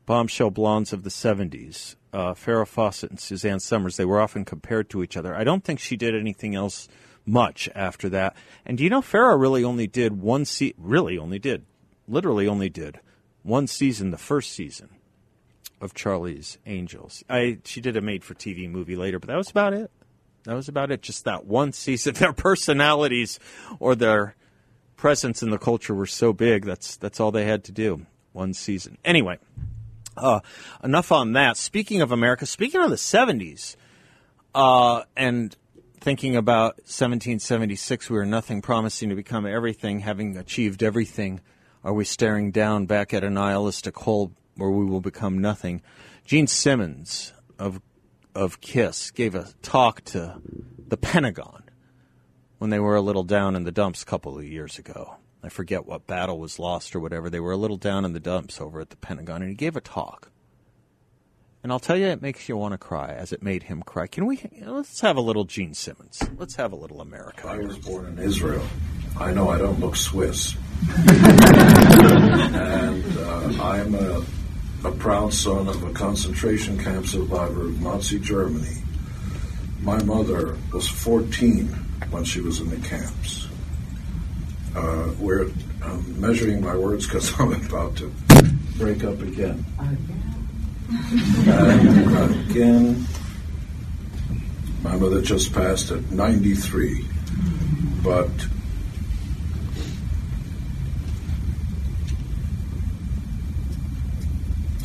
bombshell 0.06 0.48
blondes 0.48 0.94
of 0.94 1.02
the 1.02 1.10
'70s, 1.10 1.96
uh, 2.14 2.32
Farrah 2.32 2.66
Fawcett 2.66 3.10
and 3.10 3.20
Suzanne 3.20 3.60
Somers. 3.60 3.98
They 3.98 4.06
were 4.06 4.22
often 4.22 4.46
compared 4.46 4.88
to 4.88 5.02
each 5.02 5.18
other. 5.18 5.34
I 5.34 5.44
don't 5.44 5.62
think 5.62 5.78
she 5.78 5.98
did 5.98 6.14
anything 6.14 6.54
else 6.54 6.88
much 7.26 7.68
after 7.74 8.08
that. 8.08 8.34
And 8.64 8.78
do 8.78 8.84
you 8.84 8.88
know 8.88 9.02
Farrah 9.02 9.38
really 9.38 9.64
only 9.64 9.86
did 9.86 10.18
one 10.18 10.46
se- 10.46 10.72
really 10.78 11.18
only 11.18 11.38
did 11.38 11.66
literally 12.08 12.48
only 12.48 12.70
did 12.70 13.00
one 13.42 13.66
season, 13.66 14.12
the 14.12 14.16
first 14.16 14.50
season 14.52 14.88
of 15.82 15.94
Charlie's 15.94 16.58
Angels. 16.64 17.24
I 17.28 17.58
she 17.64 17.80
did 17.80 17.96
a 17.96 18.00
made 18.00 18.24
for 18.24 18.34
TV 18.34 18.70
movie 18.70 18.96
later, 18.96 19.18
but 19.18 19.26
that 19.26 19.36
was 19.36 19.50
about 19.50 19.74
it. 19.74 19.90
That 20.44 20.54
was 20.54 20.68
about 20.68 20.90
it. 20.90 21.02
Just 21.02 21.24
that 21.24 21.44
one 21.44 21.72
season. 21.72 22.14
Their 22.18 22.32
personalities 22.32 23.38
or 23.78 23.94
their 23.94 24.36
presence 24.96 25.42
in 25.42 25.50
the 25.50 25.58
culture 25.58 25.94
were 25.94 26.06
so 26.06 26.32
big. 26.32 26.64
That's 26.64 26.96
that's 26.96 27.20
all 27.20 27.32
they 27.32 27.44
had 27.44 27.64
to 27.64 27.72
do. 27.72 28.06
One 28.32 28.54
season. 28.54 28.96
Anyway, 29.04 29.38
uh, 30.16 30.40
enough 30.82 31.12
on 31.12 31.32
that. 31.34 31.56
Speaking 31.56 32.00
of 32.00 32.12
America, 32.12 32.46
speaking 32.46 32.80
of 32.80 32.88
the 32.88 32.96
'70s, 32.96 33.76
uh, 34.54 35.02
and 35.16 35.54
thinking 36.00 36.34
about 36.34 36.76
1776, 36.78 38.08
we 38.08 38.16
were 38.16 38.26
nothing, 38.26 38.62
promising 38.62 39.10
to 39.10 39.14
become 39.14 39.46
everything, 39.46 40.00
having 40.00 40.36
achieved 40.36 40.82
everything. 40.82 41.40
Are 41.84 41.92
we 41.92 42.04
staring 42.04 42.52
down 42.52 42.86
back 42.86 43.12
at 43.12 43.22
a 43.24 43.30
nihilistic 43.30 43.96
hole 43.96 44.32
where 44.56 44.70
we 44.70 44.84
will 44.84 45.00
become 45.00 45.38
nothing. 45.38 45.82
Gene 46.24 46.46
Simmons 46.46 47.32
of 47.58 47.80
of 48.34 48.60
Kiss 48.60 49.10
gave 49.10 49.34
a 49.34 49.48
talk 49.62 50.02
to 50.04 50.40
the 50.88 50.96
Pentagon 50.96 51.64
when 52.58 52.70
they 52.70 52.78
were 52.78 52.96
a 52.96 53.00
little 53.00 53.24
down 53.24 53.56
in 53.56 53.64
the 53.64 53.72
dumps 53.72 54.02
a 54.02 54.06
couple 54.06 54.38
of 54.38 54.44
years 54.44 54.78
ago. 54.78 55.16
I 55.42 55.48
forget 55.48 55.86
what 55.86 56.06
battle 56.06 56.38
was 56.38 56.58
lost 56.58 56.94
or 56.94 57.00
whatever. 57.00 57.28
They 57.28 57.40
were 57.40 57.52
a 57.52 57.56
little 57.56 57.76
down 57.76 58.04
in 58.04 58.12
the 58.12 58.20
dumps 58.20 58.60
over 58.60 58.80
at 58.80 58.90
the 58.90 58.96
Pentagon, 58.96 59.42
and 59.42 59.50
he 59.50 59.56
gave 59.56 59.76
a 59.76 59.80
talk. 59.80 60.30
And 61.62 61.72
I'll 61.72 61.80
tell 61.80 61.96
you, 61.96 62.06
it 62.06 62.22
makes 62.22 62.48
you 62.48 62.56
want 62.56 62.72
to 62.72 62.78
cry, 62.78 63.12
as 63.12 63.32
it 63.32 63.42
made 63.42 63.64
him 63.64 63.82
cry. 63.82 64.06
Can 64.06 64.26
we? 64.26 64.40
Let's 64.64 65.00
have 65.00 65.16
a 65.16 65.20
little 65.20 65.44
Gene 65.44 65.74
Simmons. 65.74 66.22
Let's 66.36 66.56
have 66.56 66.72
a 66.72 66.76
little 66.76 67.00
America. 67.00 67.48
I 67.48 67.58
was 67.58 67.78
born 67.78 68.06
in 68.06 68.18
Israel. 68.18 68.64
I 69.18 69.32
know 69.32 69.50
I 69.50 69.58
don't 69.58 69.78
look 69.78 69.96
Swiss, 69.96 70.56
and 70.96 71.34
uh, 73.18 73.62
I'm 73.62 73.94
a 73.94 74.24
a 74.84 74.90
proud 74.92 75.32
son 75.32 75.68
of 75.68 75.82
a 75.84 75.92
concentration 75.92 76.76
camp 76.78 77.06
survivor 77.06 77.62
of 77.62 77.80
Nazi 77.80 78.18
Germany. 78.18 78.82
My 79.80 80.02
mother 80.02 80.56
was 80.72 80.88
14 80.88 81.66
when 82.10 82.24
she 82.24 82.40
was 82.40 82.60
in 82.60 82.70
the 82.70 82.88
camps. 82.88 83.48
Uh, 84.74 85.10
we're 85.18 85.50
I'm 85.82 86.20
measuring 86.20 86.62
my 86.62 86.76
words 86.76 87.06
because 87.06 87.32
I'm 87.40 87.52
about 87.52 87.96
to 87.96 88.12
break 88.76 89.04
up 89.04 89.20
again. 89.20 89.64
And 91.46 92.50
again, 92.50 93.06
my 94.82 94.96
mother 94.96 95.20
just 95.22 95.52
passed 95.52 95.90
at 95.90 96.10
93, 96.10 97.06
but 98.02 98.30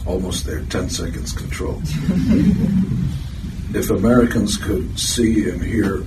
almost 0.07 0.45
there, 0.45 0.61
10 0.61 0.89
seconds 0.89 1.33
control. 1.33 1.81
if 3.73 3.89
Americans 3.89 4.57
could 4.57 4.97
see 4.97 5.49
and 5.49 5.61
hear 5.61 6.03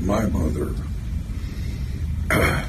my 0.00 0.24
mother, 0.26 0.74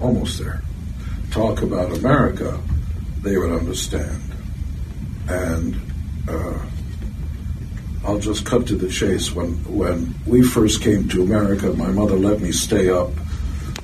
almost 0.00 0.38
there, 0.38 0.62
talk 1.30 1.62
about 1.62 1.96
America, 1.96 2.60
they 3.22 3.38
would 3.38 3.52
understand. 3.52 4.20
And 5.28 5.80
uh, 6.28 6.58
I'll 8.04 8.18
just 8.18 8.44
cut 8.44 8.66
to 8.66 8.74
the 8.74 8.88
chase. 8.88 9.32
When 9.32 9.52
when 9.64 10.14
we 10.26 10.42
first 10.42 10.82
came 10.82 11.08
to 11.08 11.22
America, 11.22 11.72
my 11.72 11.88
mother 11.88 12.16
let 12.16 12.40
me 12.40 12.50
stay 12.52 12.90
up 12.90 13.12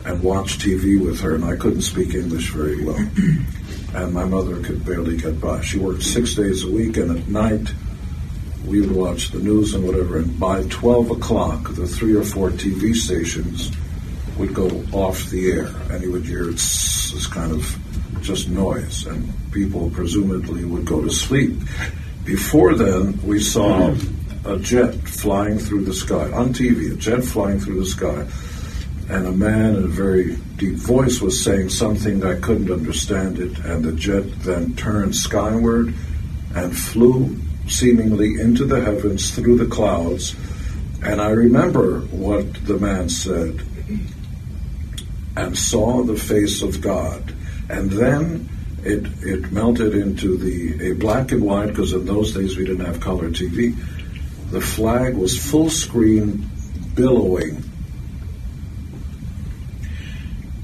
and 0.08 0.22
watch 0.22 0.58
TV 0.58 0.98
with 0.98 1.20
her, 1.20 1.34
and 1.34 1.44
I 1.44 1.54
couldn't 1.56 1.82
speak 1.82 2.14
English 2.14 2.50
very 2.50 2.84
well. 2.84 3.08
And 3.94 4.12
my 4.12 4.26
mother 4.26 4.60
could 4.60 4.84
barely 4.84 5.16
get 5.16 5.40
by. 5.40 5.62
She 5.62 5.78
worked 5.78 6.02
six 6.02 6.34
days 6.34 6.62
a 6.62 6.70
week, 6.70 6.98
and 6.98 7.18
at 7.18 7.26
night 7.26 7.72
we 8.66 8.82
would 8.82 8.92
watch 8.92 9.30
the 9.30 9.38
news 9.38 9.72
and 9.72 9.82
whatever. 9.82 10.18
And 10.18 10.38
by 10.38 10.62
12 10.64 11.12
o'clock, 11.12 11.74
the 11.74 11.86
three 11.86 12.14
or 12.14 12.22
four 12.22 12.50
TV 12.50 12.94
stations 12.94 13.72
would 14.36 14.52
go 14.52 14.68
off 14.92 15.30
the 15.30 15.50
air, 15.50 15.74
and 15.90 16.02
you 16.02 16.12
would 16.12 16.26
hear 16.26 16.44
this, 16.44 17.12
this 17.12 17.26
kind 17.26 17.50
of 17.50 17.78
just 18.20 18.50
noise, 18.50 19.06
and 19.06 19.32
people 19.52 19.88
presumably 19.90 20.66
would 20.66 20.84
go 20.84 21.02
to 21.02 21.10
sleep. 21.10 21.58
Before 22.24 22.74
then, 22.74 23.18
we 23.22 23.40
saw 23.40 23.94
a 24.44 24.58
jet 24.58 24.94
flying 25.08 25.58
through 25.58 25.86
the 25.86 25.94
sky 25.94 26.30
on 26.30 26.52
TV, 26.52 26.92
a 26.92 26.96
jet 26.96 27.24
flying 27.24 27.58
through 27.58 27.80
the 27.80 27.86
sky, 27.86 28.26
and 29.08 29.26
a 29.26 29.32
man 29.32 29.76
in 29.76 29.84
a 29.84 29.88
very 29.88 30.36
deep 30.56 30.76
voice 30.76 31.20
was 31.20 31.42
saying 31.42 31.70
something 31.70 32.24
I 32.24 32.38
couldn't 32.40 32.70
understand 32.70 33.38
it, 33.38 33.58
and 33.60 33.84
the 33.84 33.92
jet 33.92 34.24
then 34.42 34.76
turned 34.76 35.16
skyward 35.16 35.94
and 36.54 36.76
flew 36.76 37.38
seemingly 37.68 38.40
into 38.40 38.64
the 38.64 38.80
heavens 38.80 39.34
through 39.34 39.58
the 39.58 39.66
clouds. 39.66 40.34
And 41.02 41.20
I 41.20 41.30
remember 41.30 42.00
what 42.00 42.52
the 42.66 42.78
man 42.78 43.08
said 43.08 43.62
and 45.36 45.56
saw 45.56 46.02
the 46.02 46.16
face 46.16 46.62
of 46.62 46.80
God. 46.80 47.34
And 47.70 47.90
then 47.90 48.48
it, 48.82 49.06
it 49.22 49.52
melted 49.52 49.94
into 49.94 50.36
the 50.36 50.90
a 50.90 50.94
black 50.94 51.32
and 51.32 51.42
white 51.42 51.68
because 51.68 51.92
in 51.92 52.04
those 52.04 52.34
days 52.34 52.56
we 52.56 52.64
didn't 52.64 52.84
have 52.84 53.00
color 53.00 53.30
TV. 53.30 53.76
The 54.50 54.60
flag 54.60 55.14
was 55.14 55.38
full 55.38 55.70
screen, 55.70 56.48
billowing, 56.94 57.62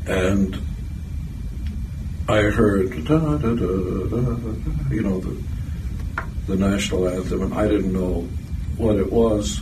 and 0.06 0.58
I 2.28 2.42
heard 2.42 3.04
da, 3.04 3.18
da, 3.18 3.36
da, 3.36 3.66
you 4.90 5.02
know 5.02 5.20
the 5.20 5.42
the 6.46 6.56
national 6.56 7.08
anthem, 7.08 7.42
and 7.42 7.54
I 7.54 7.66
didn't 7.68 7.92
know 7.92 8.28
what 8.76 8.96
it 8.96 9.10
was 9.10 9.60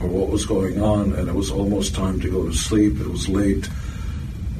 or 0.00 0.08
what 0.08 0.28
was 0.28 0.46
going 0.46 0.80
on, 0.80 1.12
and 1.12 1.28
it 1.28 1.34
was 1.34 1.50
almost 1.50 1.94
time 1.94 2.20
to 2.20 2.30
go 2.30 2.46
to 2.46 2.54
sleep. 2.54 2.98
It 3.00 3.08
was 3.08 3.28
late, 3.28 3.68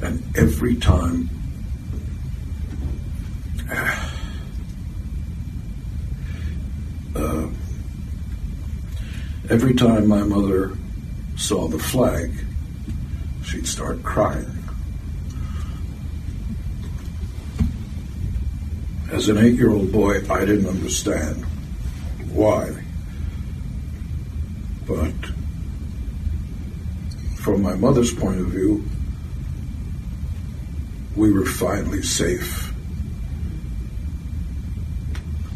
and 0.01 0.23
every 0.37 0.75
time. 0.75 1.29
Uh, 7.15 7.47
every 9.49 9.73
time 9.73 10.05
my 10.05 10.21
mother 10.21 10.77
saw 11.37 11.65
the 11.69 11.79
flag, 11.79 12.29
she'd 13.41 13.65
start 13.65 14.03
crying. 14.03 14.54
As 19.11 19.29
an 19.29 19.37
eight 19.37 19.55
year 19.55 19.71
old 19.71 19.91
boy, 19.91 20.19
I 20.29 20.45
didn't 20.45 20.67
understand 20.67 21.45
why. 22.31 22.75
But 24.87 25.13
from 27.37 27.61
my 27.61 27.75
mother's 27.75 28.13
point 28.13 28.39
of 28.39 28.47
view, 28.47 28.83
we 31.15 31.31
were 31.31 31.45
finally 31.45 32.01
safe. 32.01 32.73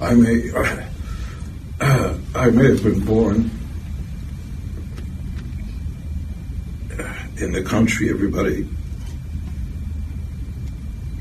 I 0.01 0.13
may, 0.13 0.49
uh, 0.51 2.17
I 2.35 2.49
may 2.51 2.67
have 2.67 2.83
been 2.83 3.03
born 3.03 3.51
in 7.37 7.51
the 7.51 7.63
country, 7.63 8.09
everybody. 8.09 8.67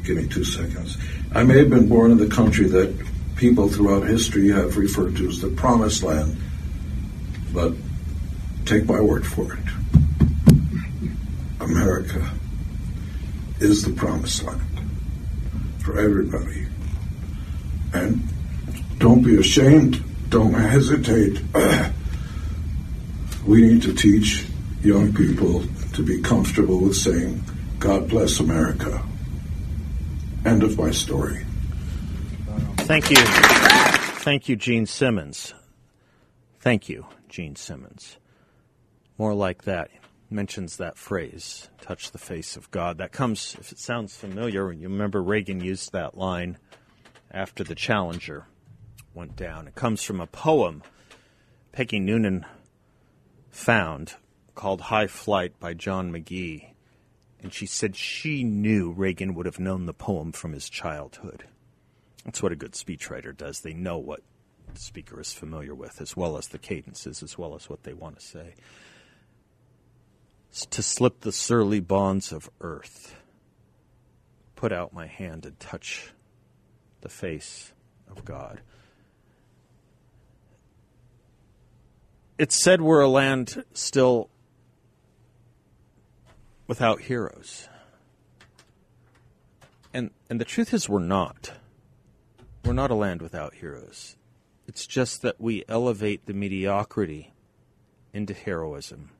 Give 0.04 0.16
me 0.16 0.26
two 0.28 0.44
seconds. 0.44 0.96
I 1.32 1.42
may 1.42 1.58
have 1.58 1.70
been 1.70 1.88
born 1.88 2.10
in 2.10 2.18
the 2.18 2.28
country 2.28 2.66
that 2.68 3.06
people 3.36 3.68
throughout 3.68 4.06
history 4.06 4.50
have 4.50 4.76
referred 4.76 5.16
to 5.16 5.28
as 5.28 5.40
the 5.40 5.48
promised 5.48 6.02
land, 6.02 6.36
but 7.52 7.74
take 8.64 8.86
my 8.86 9.00
word 9.00 9.26
for 9.26 9.54
it. 9.54 9.64
America 11.60 12.30
is 13.60 13.84
the 13.84 13.92
promised 13.92 14.42
land 14.42 14.62
for 15.80 15.98
everybody. 15.98 16.66
And 17.92 18.22
don't 18.98 19.22
be 19.22 19.38
ashamed, 19.38 20.02
don't 20.30 20.54
hesitate. 20.54 21.40
we 23.46 23.62
need 23.62 23.82
to 23.82 23.94
teach 23.94 24.46
young 24.82 25.12
people 25.14 25.64
to 25.94 26.02
be 26.02 26.20
comfortable 26.20 26.80
with 26.80 26.96
saying, 26.96 27.42
God 27.78 28.08
bless 28.08 28.40
America. 28.40 29.02
End 30.48 30.62
of 30.62 30.78
my 30.78 30.90
story. 30.90 31.44
Thank 32.78 33.10
you. 33.10 33.18
Thank 33.20 34.48
you, 34.48 34.56
Gene 34.56 34.86
Simmons. 34.86 35.52
Thank 36.58 36.88
you, 36.88 37.04
Gene 37.28 37.54
Simmons. 37.54 38.16
More 39.18 39.34
like 39.34 39.64
that. 39.64 39.90
Mentions 40.30 40.78
that 40.78 40.96
phrase, 40.96 41.68
touch 41.82 42.12
the 42.12 42.18
face 42.18 42.56
of 42.56 42.70
God. 42.70 42.96
That 42.96 43.12
comes, 43.12 43.56
if 43.60 43.72
it 43.72 43.78
sounds 43.78 44.16
familiar, 44.16 44.72
you 44.72 44.88
remember 44.88 45.22
Reagan 45.22 45.60
used 45.60 45.92
that 45.92 46.16
line 46.16 46.56
after 47.30 47.62
the 47.62 47.74
Challenger 47.74 48.46
went 49.12 49.36
down. 49.36 49.68
It 49.68 49.74
comes 49.74 50.02
from 50.02 50.18
a 50.18 50.26
poem 50.26 50.82
Peggy 51.72 52.00
Noonan 52.00 52.46
found 53.50 54.14
called 54.54 54.80
High 54.80 55.08
Flight 55.08 55.60
by 55.60 55.74
John 55.74 56.10
Magee 56.10 56.72
and 57.42 57.52
she 57.52 57.66
said 57.66 57.96
she 57.96 58.42
knew 58.42 58.90
Reagan 58.90 59.34
would 59.34 59.46
have 59.46 59.60
known 59.60 59.86
the 59.86 59.94
poem 59.94 60.32
from 60.32 60.52
his 60.52 60.68
childhood. 60.68 61.44
That's 62.24 62.42
what 62.42 62.52
a 62.52 62.56
good 62.56 62.72
speechwriter 62.72 63.36
does. 63.36 63.60
They 63.60 63.72
know 63.72 63.98
what 63.98 64.20
the 64.74 64.80
speaker 64.80 65.20
is 65.20 65.32
familiar 65.32 65.74
with, 65.74 66.00
as 66.00 66.16
well 66.16 66.36
as 66.36 66.48
the 66.48 66.58
cadences, 66.58 67.22
as 67.22 67.38
well 67.38 67.54
as 67.54 67.70
what 67.70 67.84
they 67.84 67.92
want 67.92 68.18
to 68.18 68.26
say. 68.26 68.54
To 70.70 70.82
slip 70.82 71.20
the 71.20 71.32
surly 71.32 71.80
bonds 71.80 72.32
of 72.32 72.50
earth, 72.60 73.14
put 74.56 74.72
out 74.72 74.92
my 74.92 75.06
hand 75.06 75.46
and 75.46 75.58
touch 75.60 76.12
the 77.00 77.08
face 77.08 77.72
of 78.10 78.24
God. 78.24 78.60
It's 82.38 82.60
said 82.60 82.80
we're 82.80 83.00
a 83.00 83.08
land 83.08 83.64
still 83.72 84.30
without 86.68 87.00
heroes. 87.00 87.68
And 89.92 90.10
and 90.30 90.40
the 90.40 90.44
truth 90.44 90.72
is 90.72 90.88
we're 90.88 91.00
not. 91.00 91.50
We're 92.64 92.74
not 92.74 92.92
a 92.92 92.94
land 92.94 93.22
without 93.22 93.54
heroes. 93.54 94.16
It's 94.68 94.86
just 94.86 95.22
that 95.22 95.40
we 95.40 95.64
elevate 95.66 96.26
the 96.26 96.34
mediocrity 96.34 97.32
into 98.12 98.34
heroism 98.34 99.10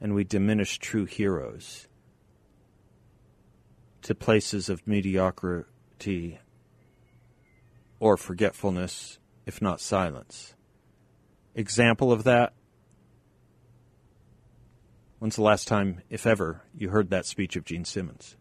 and 0.00 0.14
we 0.14 0.24
diminish 0.24 0.78
true 0.78 1.04
heroes 1.04 1.88
to 4.02 4.14
places 4.14 4.68
of 4.68 4.86
mediocrity 4.86 6.38
or 7.98 8.16
forgetfulness, 8.16 9.18
if 9.44 9.60
not 9.60 9.80
silence. 9.80 10.54
Example 11.54 12.12
of 12.12 12.24
that 12.24 12.54
When's 15.20 15.36
the 15.36 15.42
last 15.42 15.68
time, 15.68 16.00
if 16.08 16.26
ever, 16.26 16.62
you 16.74 16.88
heard 16.88 17.10
that 17.10 17.26
speech 17.26 17.54
of 17.54 17.66
Gene 17.66 17.84
Simmons? 17.84 18.36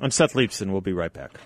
I'm 0.00 0.10
Seth 0.10 0.32
Leibsohn. 0.32 0.72
We'll 0.72 0.80
be 0.80 0.92
right 0.92 1.12
back. 1.12 1.38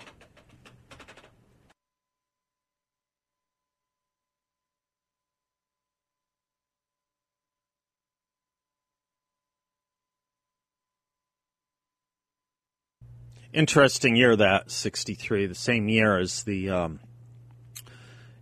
Interesting 13.53 14.15
year 14.15 14.35
that 14.35 14.71
63, 14.71 15.45
the 15.45 15.53
same 15.53 15.87
year 15.87 16.17
as 16.17 16.41
the 16.45 16.71
um, 16.71 16.99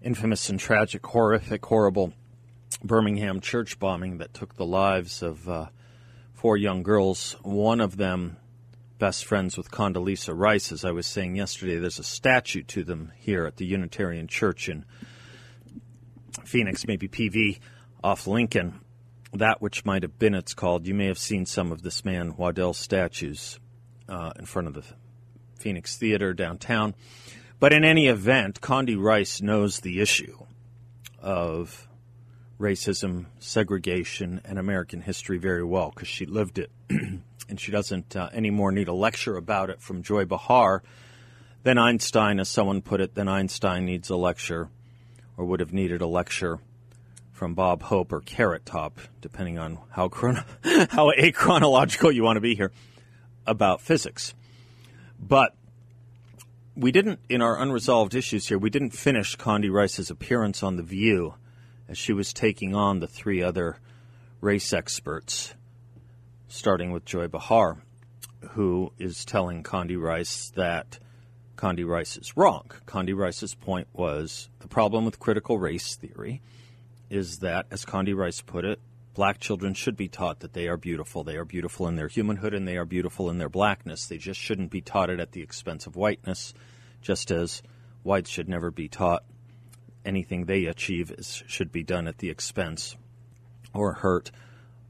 infamous 0.01 0.47
and 0.47 0.57
tragic, 0.57 1.05
horrific, 1.05 1.65
horrible 1.65 2.13
Birmingham 2.83 3.39
church 3.39 3.79
bombing 3.79 4.17
that 4.17 4.33
took 4.33 4.55
the 4.55 4.65
lives 4.65 5.21
of 5.21 5.47
uh, 5.47 5.67
four 6.33 6.57
young 6.57 6.83
girls. 6.83 7.37
One 7.41 7.79
of 7.79 7.95
them, 7.95 8.37
best 8.99 9.25
friends 9.25 9.57
with 9.57 9.71
Condoleezza 9.71 10.37
Rice, 10.37 10.71
as 10.71 10.83
I 10.83 10.91
was 10.91 11.07
saying 11.07 11.35
yesterday. 11.35 11.77
There's 11.77 11.99
a 11.99 12.03
statue 12.03 12.63
to 12.63 12.83
them 12.83 13.13
here 13.17 13.45
at 13.45 13.55
the 13.55 13.65
Unitarian 13.65 14.27
Church 14.27 14.67
in 14.67 14.85
Phoenix, 16.43 16.85
maybe 16.85 17.07
PV, 17.07 17.59
off 18.03 18.27
Lincoln. 18.27 18.81
That 19.31 19.61
which 19.61 19.85
might 19.85 20.03
have 20.03 20.19
been, 20.19 20.35
it's 20.35 20.53
called. 20.53 20.85
You 20.85 20.93
may 20.93 21.07
have 21.07 21.17
seen 21.17 21.45
some 21.45 21.71
of 21.71 21.81
this 21.81 22.03
man 22.03 22.35
Waddell's 22.35 22.77
statues 22.77 23.59
uh, 24.09 24.31
in 24.37 24.45
front 24.45 24.67
of 24.67 24.73
the 24.73 24.83
Phoenix 25.57 25.97
Theater 25.97 26.33
downtown. 26.33 26.93
But 27.59 27.71
in 27.71 27.85
any 27.85 28.07
event, 28.07 28.59
Condi 28.59 29.01
Rice 29.01 29.41
knows 29.41 29.79
the 29.79 30.01
issue 30.01 30.37
of 31.19 31.87
racism, 32.63 33.25
segregation, 33.39 34.41
and 34.45 34.57
American 34.57 35.01
history 35.01 35.37
very 35.37 35.63
well 35.63 35.91
because 35.93 36.07
she 36.07 36.25
lived 36.25 36.57
it. 36.57 36.71
and 36.89 37.59
she 37.59 37.71
doesn't 37.71 38.15
uh, 38.15 38.29
anymore 38.33 38.71
need 38.71 38.87
a 38.87 38.93
lecture 38.93 39.35
about 39.35 39.69
it 39.69 39.81
from 39.81 40.01
Joy 40.01 40.25
Behar. 40.25 40.81
Then 41.63 41.77
Einstein, 41.77 42.39
as 42.39 42.47
someone 42.47 42.81
put 42.81 43.01
it, 43.01 43.15
then 43.15 43.27
Einstein 43.27 43.85
needs 43.85 44.09
a 44.09 44.15
lecture 44.15 44.69
or 45.37 45.45
would 45.45 45.59
have 45.59 45.73
needed 45.73 46.01
a 46.01 46.07
lecture 46.07 46.59
from 47.33 47.53
Bob 47.53 47.83
Hope 47.83 48.13
or 48.13 48.21
Carrot 48.21 48.65
Top, 48.65 48.99
depending 49.19 49.59
on 49.59 49.79
how, 49.91 50.07
chrono- 50.07 50.45
how 50.63 51.11
achronological 51.11 52.13
you 52.13 52.23
want 52.23 52.37
to 52.37 52.41
be 52.41 52.55
here, 52.55 52.71
about 53.45 53.81
physics. 53.81 54.33
But 55.19 55.53
we 56.75 56.93
didn't, 56.93 57.19
in 57.27 57.41
our 57.41 57.59
unresolved 57.59 58.15
issues 58.15 58.47
here, 58.47 58.57
we 58.57 58.69
didn't 58.69 58.91
finish 58.91 59.35
Condi 59.35 59.69
Rice's 59.69 60.09
appearance 60.09 60.63
on 60.63 60.77
The 60.77 60.83
View 60.83 61.35
as 61.87 61.97
she 61.97 62.13
was 62.13 62.33
taking 62.33 62.75
on 62.75 62.99
the 62.99 63.07
three 63.07 63.41
other 63.41 63.77
race 64.41 64.73
experts, 64.73 65.53
starting 66.47 66.91
with 66.91 67.05
Joy 67.05 67.27
Behar, 67.27 67.77
who 68.51 68.91
is 68.97 69.25
telling 69.25 69.63
Condi 69.63 69.99
Rice 69.99 70.51
that 70.55 70.99
Condi 71.55 71.87
Rice 71.87 72.17
is 72.17 72.35
wrong. 72.35 72.69
Condi 72.85 73.15
Rice's 73.15 73.55
point 73.55 73.87
was 73.93 74.49
the 74.59 74.67
problem 74.67 75.05
with 75.05 75.19
critical 75.19 75.57
race 75.57 75.95
theory 75.95 76.41
is 77.09 77.39
that, 77.39 77.67
as 77.71 77.85
Condi 77.85 78.15
Rice 78.15 78.41
put 78.41 78.65
it, 78.65 78.79
black 79.13 79.39
children 79.39 79.73
should 79.73 79.95
be 79.95 80.07
taught 80.07 80.39
that 80.39 80.53
they 80.53 80.67
are 80.67 80.77
beautiful. 80.77 81.23
They 81.23 81.37
are 81.37 81.45
beautiful 81.45 81.87
in 81.87 81.95
their 81.95 82.07
humanhood 82.07 82.53
and 82.53 82.67
they 82.67 82.77
are 82.77 82.85
beautiful 82.85 83.29
in 83.29 83.37
their 83.37 83.49
blackness. 83.49 84.07
They 84.07 84.17
just 84.17 84.39
shouldn't 84.39 84.71
be 84.71 84.81
taught 84.81 85.09
it 85.09 85.19
at 85.19 85.31
the 85.31 85.41
expense 85.41 85.85
of 85.85 85.95
whiteness, 85.95 86.53
just 87.01 87.31
as 87.31 87.61
whites 88.01 88.29
should 88.29 88.49
never 88.49 88.71
be 88.71 88.87
taught 88.87 89.23
anything 90.05 90.45
they 90.45 90.65
achieve 90.65 91.11
is, 91.11 91.43
should 91.47 91.71
be 91.71 91.83
done 91.83 92.07
at 92.07 92.17
the 92.17 92.29
expense 92.29 92.95
or 93.73 93.93
hurt 93.93 94.31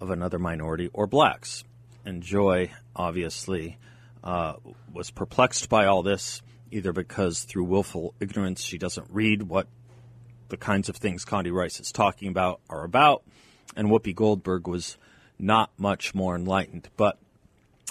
of 0.01 0.09
another 0.09 0.39
minority 0.39 0.89
or 0.93 1.07
blacks. 1.07 1.63
And 2.05 2.21
Joy, 2.21 2.71
obviously, 2.95 3.77
uh, 4.23 4.53
was 4.91 5.11
perplexed 5.11 5.69
by 5.69 5.85
all 5.85 6.03
this, 6.03 6.41
either 6.71 6.91
because 6.91 7.43
through 7.43 7.65
willful 7.65 8.13
ignorance 8.19 8.61
she 8.61 8.77
doesn't 8.77 9.07
read 9.09 9.43
what 9.43 9.67
the 10.49 10.57
kinds 10.57 10.89
of 10.89 10.97
things 10.97 11.25
Condi 11.25 11.51
Rice 11.51 11.79
is 11.79 11.91
talking 11.91 12.27
about 12.27 12.59
are 12.69 12.83
about, 12.83 13.23
and 13.75 13.87
Whoopi 13.87 14.13
Goldberg 14.13 14.67
was 14.67 14.97
not 15.39 15.71
much 15.77 16.13
more 16.13 16.35
enlightened. 16.35 16.89
But 16.97 17.17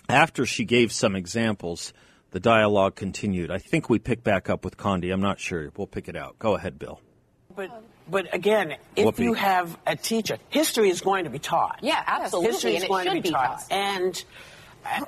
after 0.09 0.47
she 0.47 0.65
gave 0.65 0.93
some 0.93 1.17
examples, 1.17 1.93
the 2.31 2.41
dialogue 2.41 2.95
continued. 2.95 3.51
I 3.51 3.59
think 3.59 3.89
we 3.89 3.99
pick 3.99 4.23
back 4.23 4.49
up 4.49 4.65
with 4.65 4.77
Condi. 4.77 5.13
I'm 5.13 5.21
not 5.21 5.41
sure. 5.41 5.71
We'll 5.77 5.87
pick 5.87 6.09
it 6.09 6.17
out. 6.17 6.39
Go 6.39 6.55
ahead, 6.55 6.79
Bill. 6.79 7.01
But 7.55 7.71
but 8.09 8.35
again, 8.35 8.77
if 8.97 9.07
Whoopi. 9.07 9.19
you 9.21 9.35
have 9.35 9.79
a 9.87 9.97
teacher, 9.97 10.39
history 10.49 10.91
is 10.91 11.01
going 11.01 11.25
to 11.25 11.31
be 11.31 11.39
taught. 11.39 11.79
Yeah, 11.83 12.03
absolutely, 12.07 12.53
History 12.53 12.77
is 12.77 12.83
and 12.83 12.85
it 12.85 12.89
going 12.89 13.07
to 13.07 13.13
be 13.13 13.21
be 13.21 13.31
taught. 13.31 13.61
taught. 13.61 13.73
And 13.73 14.25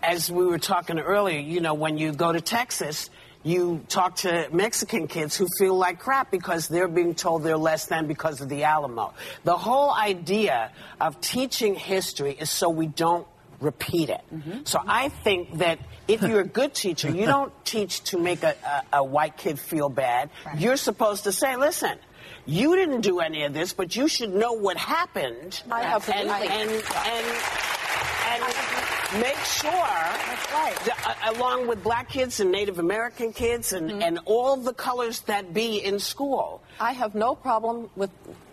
as 0.02 0.30
we 0.30 0.44
were 0.44 0.59
talking 0.59 0.98
earlier, 0.98 1.38
you 1.38 1.61
know, 1.61 1.74
when 1.74 1.98
you 1.98 2.12
go 2.12 2.33
to 2.33 2.40
Texas, 2.40 3.11
you 3.42 3.85
talk 3.88 4.16
to 4.16 4.48
Mexican 4.52 5.07
kids 5.07 5.37
who 5.37 5.46
feel 5.59 5.76
like 5.76 5.98
crap 5.98 6.30
because 6.30 6.68
they're 6.68 6.88
being 6.88 7.14
told 7.14 7.42
they're 7.42 7.57
less 7.59 7.87
than 7.87 8.07
because 8.07 8.40
of 8.40 8.48
the 8.48 8.64
Alamo. 8.64 9.12
The 9.44 9.57
whole 9.57 9.92
idea 9.92 10.70
of 11.00 11.20
teaching 11.20 11.74
history 11.74 12.33
is 12.33 12.48
so 12.48 12.70
we 12.70 12.87
don't 12.87 13.26
repeat 13.61 14.09
it. 14.09 14.22
Mm-hmm. 14.33 14.61
So 14.64 14.80
I 14.87 15.09
think 15.09 15.59
that 15.59 15.78
if 16.09 16.22
you're 16.22 16.40
a 16.40 16.46
good 16.46 16.74
teacher, 16.74 17.11
you 17.11 17.26
don't 17.35 17.52
teach 17.64 18.04
to 18.04 18.18
make 18.18 18.42
a, 18.42 18.54
a, 18.92 18.98
a 18.98 19.04
white 19.04 19.37
kid 19.37 19.59
feel 19.59 19.88
bad. 19.88 20.30
You're 20.57 20.76
supposed 20.76 21.24
to 21.24 21.33
say, 21.33 21.57
listen, 21.57 21.98
you 22.46 22.76
didn't 22.76 23.00
do 23.02 23.20
any 23.20 23.44
of 23.44 23.54
this, 23.54 23.72
but 23.72 23.96
you 23.96 24.09
should 24.09 24.35
know 24.35 24.52
what 24.52 24.76
happened. 24.76 25.62
I 25.70 25.83
have- 25.83 26.09
and, 26.09 26.28
and, 26.30 26.70
and, 26.70 27.26
and 28.30 29.20
make 29.20 29.38
sure, 29.38 29.70
that, 29.70 31.18
uh, 31.24 31.33
along 31.37 31.66
with 31.66 31.83
black 31.83 32.09
kids 32.11 32.40
and 32.40 32.50
Native 32.52 32.78
American 32.78 33.33
kids 33.33 33.72
and, 33.72 33.90
Mm-hmm. 33.90 34.02
and 34.02 34.18
all 34.24 34.57
the 34.57 34.72
colors 34.74 35.20
that 35.22 35.52
be 35.54 35.78
in 35.85 35.98
school. 35.98 36.62
I 36.80 36.92
have 36.92 37.14
no 37.14 37.35
problem 37.35 37.90
with 37.96 38.11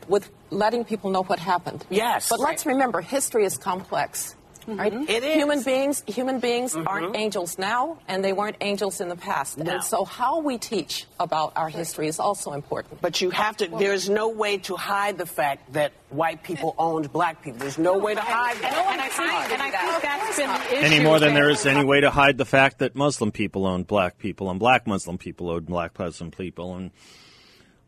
with 0.07 0.29
letting 0.49 0.83
people 0.83 1.09
know 1.11 1.23
what 1.23 1.39
happened. 1.39 1.85
Yes. 1.89 2.27
But 2.27 2.39
let's 2.39 2.65
remember, 2.65 2.99
history 3.01 3.45
is 3.45 3.57
complex. 3.57 4.35
Right? 4.67 4.93
Mm-hmm. 4.93 5.09
It 5.09 5.23
is. 5.23 5.35
Human 5.35 5.63
beings, 5.63 6.03
human 6.07 6.39
beings 6.39 6.73
mm-hmm. 6.73 6.87
aren't 6.87 7.15
angels 7.15 7.57
now, 7.57 7.99
and 8.07 8.23
they 8.23 8.33
weren't 8.33 8.57
angels 8.61 9.01
in 9.01 9.09
the 9.09 9.15
past. 9.15 9.57
No. 9.57 9.71
And 9.71 9.83
so, 9.83 10.05
how 10.05 10.39
we 10.39 10.57
teach 10.57 11.05
about 11.19 11.53
our 11.55 11.69
history 11.69 12.07
is 12.07 12.19
also 12.19 12.53
important. 12.53 13.01
But 13.01 13.21
you 13.21 13.29
have 13.31 13.57
to, 13.57 13.67
there's 13.67 14.09
no 14.09 14.29
way 14.29 14.57
to 14.59 14.75
hide 14.75 15.17
the 15.17 15.25
fact 15.25 15.73
that 15.73 15.93
white 16.09 16.43
people 16.43 16.75
owned 16.77 17.11
black 17.11 17.41
people. 17.41 17.59
There's 17.59 17.77
no 17.77 17.97
way 17.97 18.13
to 18.15 18.21
hide 18.21 18.55
And, 18.55 18.63
that. 18.63 18.89
and 18.91 19.01
I 19.01 19.09
think, 19.09 19.51
and 19.53 19.61
I 19.61 19.69
think 19.69 20.01
that's 20.01 20.37
been 20.37 20.49
the 20.49 20.77
issue. 20.85 20.95
Any 20.95 21.03
more 21.03 21.19
than 21.19 21.33
there 21.33 21.49
is 21.49 21.65
any 21.65 21.83
way 21.83 22.01
to 22.01 22.09
hide 22.09 22.37
the 22.37 22.45
fact 22.45 22.79
that 22.79 22.95
Muslim 22.95 23.31
people 23.31 23.65
owned 23.65 23.87
black 23.87 24.17
people 24.17 24.49
and 24.49 24.59
black 24.59 24.87
Muslim 24.87 25.17
people 25.17 25.49
owned 25.49 25.65
black 25.65 25.97
Muslim 25.97 26.31
people 26.31 26.75
and 26.75 26.91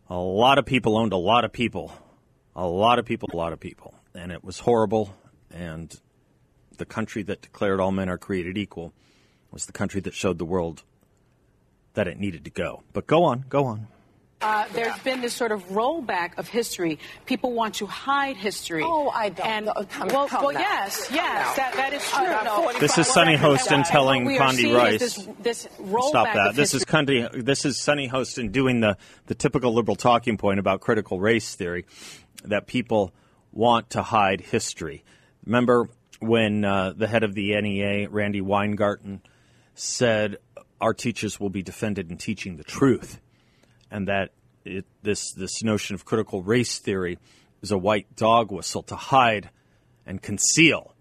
a 0.10 0.18
lot 0.18 0.58
of 0.58 0.66
people 0.66 0.98
owned 0.98 1.14
a 1.14 1.18
lot 1.18 1.46
of 1.46 1.52
people. 1.52 1.92
A 2.56 2.68
lot 2.68 3.00
of 3.00 3.06
people, 3.06 3.30
a 3.34 3.36
lot 3.36 3.54
of 3.54 3.60
people. 3.60 3.96
And 4.14 4.32
it 4.32 4.44
was 4.44 4.60
horrible. 4.60 5.16
And 5.52 5.94
the 6.78 6.86
country 6.86 7.24
that 7.24 7.42
declared 7.42 7.80
all 7.80 7.92
men 7.92 8.10
are 8.10 8.18
created 8.18 8.58
equal 8.58 8.94
was 9.52 9.66
the 9.66 9.72
country 9.74 10.02
that 10.02 10.14
showed 10.14 10.38
the 10.40 10.46
world 10.46 10.84
that 11.94 12.08
it 12.08 12.20
needed 12.20 12.44
to 12.46 12.50
go. 12.50 12.84
But 12.94 13.06
go 13.08 13.24
on, 13.24 13.46
go 13.50 13.66
on. 13.66 13.88
Uh, 14.42 14.66
there's 14.74 14.98
been 15.00 15.22
this 15.22 15.34
sort 15.34 15.54
of 15.54 15.64
rollback 15.70 16.38
of 16.38 16.50
history. 16.50 17.00
People 17.26 17.54
want 17.54 17.76
to 17.76 17.86
hide 17.86 18.36
history. 18.36 18.84
Oh, 18.86 19.08
I 19.08 19.30
don't. 19.30 19.48
And, 19.48 19.90
come- 19.90 20.10
well, 20.10 20.28
come 20.28 20.44
well 20.44 20.54
now. 20.54 20.60
yes, 20.60 21.08
yes, 21.14 21.56
that, 21.56 21.74
that 21.76 21.94
is 21.94 22.02
Oh, 22.14 22.26
true. 22.26 22.74
no, 22.74 22.80
This 22.80 22.98
is 22.98 23.08
Sunny 23.08 23.38
Hostin 23.38 23.72
And 23.78 23.86
telling 23.86 24.26
what 24.26 24.42
Condi 24.42 24.76
Rice. 24.76 25.00
This, 25.00 25.28
this 25.42 25.68
rollback 25.80 26.08
Stop 26.10 26.34
that. 26.34 26.48
Of 26.50 26.56
This 26.58 26.74
is 26.74 26.84
history. 26.84 27.22
Condi, 27.32 27.46
this 27.46 27.64
is 27.64 27.82
Sunny 27.82 28.10
Hostin 28.10 28.52
doing 28.52 28.82
the, 28.82 28.98
the 29.28 29.36
typical 29.36 29.74
liberal 29.74 29.96
talking 29.96 30.36
point 30.36 30.60
about 30.60 30.82
critical 30.82 31.22
race 31.22 31.56
theory 31.56 31.86
that 32.44 32.68
people 32.68 33.14
want 33.54 33.92
to 33.92 34.02
hide 34.02 34.42
history. 34.42 35.06
Remember 35.46 35.88
when 36.24 36.66
uh, 36.66 36.94
the 36.96 37.08
head 37.08 37.24
of 37.24 37.34
the 37.34 37.60
NEA, 37.60 38.10
Randi 38.10 38.42
Weingarten, 38.42 39.22
said 39.76 40.38
our 40.80 40.94
teachers 40.94 41.40
will 41.40 41.50
be 41.50 41.62
defended 41.62 42.12
in 42.12 42.18
teaching 42.18 42.58
the 42.58 42.64
truth, 42.64 43.20
and 43.92 44.08
that 44.08 44.32
it, 44.66 44.86
this 45.02 45.32
this 45.34 45.64
notion 45.64 45.96
of 45.96 46.06
critical 46.06 46.42
race 46.42 46.80
theory 46.80 47.20
is 47.62 47.72
a 47.72 47.78
white 47.78 48.16
dog 48.16 48.52
whistle 48.52 48.84
to 48.84 48.96
hide 48.96 49.50
and 50.06 50.22
conceal 50.22 50.96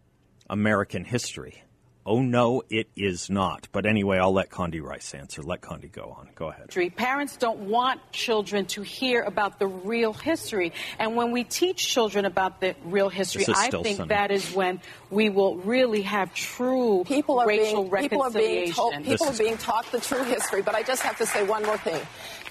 American 0.49 1.05
history. 1.05 1.63
Oh 2.05 2.21
no, 2.21 2.63
it 2.69 2.89
is 2.97 3.31
not. 3.31 3.69
But 3.71 3.87
anyway, 3.87 4.19
I'll 4.19 4.33
let 4.33 4.51
Condi 4.51 4.83
Rice 4.83 5.15
answer. 5.15 5.41
Let 5.43 5.61
Condi 5.61 5.91
go 5.91 6.17
on. 6.19 6.29
Go 6.35 6.49
ahead. 6.49 6.67
history. 6.67 6.91
Parents 6.91 7.37
don't 7.37 7.61
want 7.61 8.01
children 8.11 8.67
to 8.67 8.83
hear 8.83 9.23
about 9.23 9.61
the 9.61 9.69
real 9.69 10.13
history. 10.13 10.73
And 10.99 11.15
when 11.15 11.31
we 11.31 11.45
teach 11.45 11.87
children 11.87 12.25
about 12.25 12.61
the 12.61 12.75
real 12.85 13.09
history, 13.09 13.45
I 13.49 13.71
think 13.71 13.99
sunny. 13.99 14.09
that 14.09 14.33
is 14.33 14.53
when 14.53 14.81
we 15.11 15.29
will 15.29 15.57
really 15.57 16.03
have 16.03 16.35
true 16.35 17.05
People 17.07 17.39
are 17.39 17.47
racial 17.47 17.85
being 17.85 18.03
people 18.03 18.23
are 18.23 18.31
being 18.31 18.73
told 18.73 19.05
people 19.05 19.29
are 19.29 19.39
being 19.39 19.59
taught 19.59 19.91
the 19.93 20.01
true 20.01 20.25
history. 20.25 20.63
But 20.63 20.75
I 20.75 20.83
just 20.83 21.03
have 21.03 21.19
to 21.19 21.27
say 21.27 21.45
one 21.45 21.63
more 21.65 21.79
thing. 21.79 22.03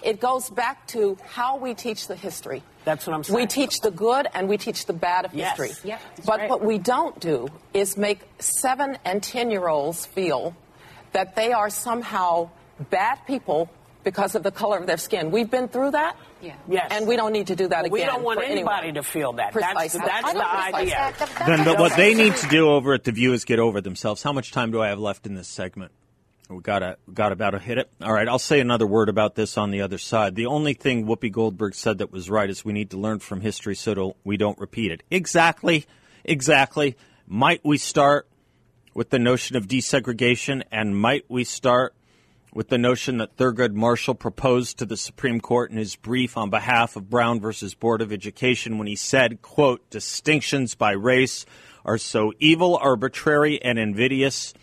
It 0.01 0.21
goes 0.21 0.49
back 0.49 0.87
to 0.87 1.17
how 1.27 1.57
we 1.57 1.73
teach 1.73 2.07
the 2.07 2.15
history. 2.15 2.63
That's 2.85 3.05
what 3.05 3.15
I'm 3.15 3.23
saying. 3.23 3.35
We 3.35 3.45
teach 3.45 3.79
the 3.81 3.91
good 3.91 4.27
and 4.33 4.49
we 4.49 4.57
teach 4.57 4.85
the 4.87 4.93
bad 4.93 5.25
of 5.25 5.33
Yes. 5.33 5.57
history. 5.57 5.89
Yeah, 5.89 5.99
but 6.25 6.39
right. 6.39 6.49
what 6.49 6.63
we 6.63 6.77
don't 6.79 7.19
do 7.19 7.47
is 7.73 7.95
make 7.97 8.21
seven 8.39 8.97
and 9.05 9.21
ten 9.21 9.51
year 9.51 9.67
olds 9.67 10.05
feel 10.05 10.55
that 11.11 11.35
they 11.35 11.51
are 11.53 11.69
somehow 11.69 12.49
bad 12.89 13.19
people 13.27 13.69
because 14.03 14.33
of 14.33 14.41
the 14.41 14.49
color 14.51 14.79
of 14.79 14.87
their 14.87 14.97
skin. 14.97 15.29
We've 15.29 15.49
been 15.51 15.67
through 15.67 15.91
that. 15.91 16.15
Yeah. 16.41 16.55
Yes. 16.67 16.87
And 16.89 17.07
we 17.07 17.15
don't 17.15 17.33
need 17.33 17.47
to 17.47 17.55
do 17.55 17.67
that 17.67 17.81
again. 17.85 17.91
we 17.91 18.03
don't 18.03 18.23
want 18.23 18.39
for 18.39 18.45
anybody 18.45 18.87
anyone. 18.87 19.03
to 19.03 19.03
feel 19.03 19.33
that. 19.33 19.53
That's, 19.53 19.63
Precisely. 19.73 19.99
that's 20.03 20.25
I 20.25 20.33
the 20.33 20.39
know 20.39 20.49
precisely. 20.49 20.93
idea. 20.95 21.45
Then 21.45 21.65
the, 21.65 21.75
what 21.75 21.95
they 21.95 22.15
need 22.15 22.35
to 22.37 22.47
do 22.47 22.67
over 22.71 22.93
at 22.95 23.03
the 23.03 23.11
View 23.11 23.33
is 23.33 23.45
get 23.45 23.59
over 23.59 23.79
themselves. 23.79 24.23
How 24.23 24.33
much 24.33 24.51
time 24.51 24.71
do 24.71 24.81
I 24.81 24.87
have 24.87 24.97
left 24.97 25.27
in 25.27 25.35
this 25.35 25.47
segment? 25.47 25.91
We 26.51 26.59
gotta 26.59 26.97
got 27.13 27.31
about 27.31 27.51
to 27.51 27.59
hit 27.59 27.77
it. 27.77 27.89
All 28.01 28.11
right, 28.11 28.27
I'll 28.27 28.37
say 28.37 28.59
another 28.59 28.85
word 28.85 29.07
about 29.07 29.35
this 29.35 29.57
on 29.57 29.71
the 29.71 29.81
other 29.81 29.97
side. 29.97 30.35
The 30.35 30.47
only 30.47 30.73
thing 30.73 31.05
Whoopi 31.05 31.31
Goldberg 31.31 31.73
said 31.73 31.99
that 31.99 32.11
was 32.11 32.29
right 32.29 32.49
is 32.49 32.65
we 32.65 32.73
need 32.73 32.89
to 32.89 32.97
learn 32.97 33.19
from 33.19 33.39
history 33.39 33.73
so 33.73 34.17
we 34.25 34.35
don't 34.35 34.59
repeat 34.59 34.91
it. 34.91 35.01
Exactly, 35.09 35.85
exactly. 36.25 36.97
Might 37.25 37.61
we 37.63 37.77
start 37.77 38.27
with 38.93 39.11
the 39.11 39.19
notion 39.19 39.55
of 39.55 39.67
desegregation, 39.67 40.63
and 40.73 40.99
might 40.99 41.23
we 41.29 41.45
start 41.45 41.95
with 42.53 42.67
the 42.67 42.77
notion 42.77 43.19
that 43.19 43.37
Thurgood 43.37 43.73
Marshall 43.73 44.15
proposed 44.15 44.79
to 44.79 44.85
the 44.85 44.97
Supreme 44.97 45.39
Court 45.39 45.71
in 45.71 45.77
his 45.77 45.95
brief 45.95 46.35
on 46.35 46.49
behalf 46.49 46.97
of 46.97 47.09
Brown 47.09 47.39
versus 47.39 47.73
Board 47.73 48.01
of 48.01 48.11
Education 48.11 48.77
when 48.77 48.87
he 48.87 48.97
said, 48.97 49.41
quote, 49.41 49.89
distinctions 49.89 50.75
by 50.75 50.91
race 50.91 51.45
are 51.85 51.97
so 51.97 52.33
evil, 52.39 52.75
arbitrary, 52.75 53.61
and 53.61 53.79
invidious 53.79 54.53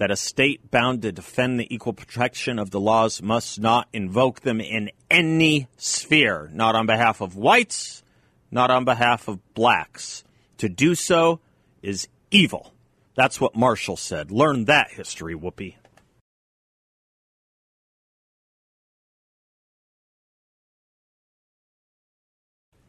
that 0.00 0.10
a 0.10 0.16
state 0.16 0.70
bound 0.70 1.02
to 1.02 1.12
defend 1.12 1.60
the 1.60 1.74
equal 1.74 1.92
protection 1.92 2.58
of 2.58 2.70
the 2.70 2.80
laws 2.80 3.20
must 3.20 3.60
not 3.60 3.86
invoke 3.92 4.40
them 4.40 4.58
in 4.58 4.90
any 5.10 5.68
sphere, 5.76 6.48
not 6.54 6.74
on 6.74 6.86
behalf 6.86 7.20
of 7.20 7.36
whites, 7.36 8.02
not 8.50 8.70
on 8.70 8.86
behalf 8.86 9.28
of 9.28 9.52
blacks. 9.52 10.24
To 10.56 10.70
do 10.70 10.94
so 10.94 11.38
is 11.82 12.08
evil. 12.30 12.72
That's 13.14 13.42
what 13.42 13.54
Marshall 13.54 13.98
said. 13.98 14.30
Learn 14.30 14.64
that 14.64 14.90
history, 14.90 15.34
Whoopi. 15.34 15.74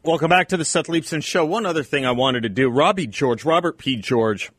Welcome 0.02 0.30
back 0.30 0.47
to 0.47 0.56
the 0.56 0.63
Seth 0.63 0.88
Leibsohn 0.88 1.21
Show. 1.21 1.43
One 1.43 1.65
other 1.65 1.84
thing 1.84 2.06
I 2.06 2.12
wanted 2.12 2.43
to 2.43 2.50
do 2.50 2.69
Robbie 2.69 3.08
George, 3.08 3.43
Robert 3.43 3.78
P. 3.78 3.97
George, 3.97 4.50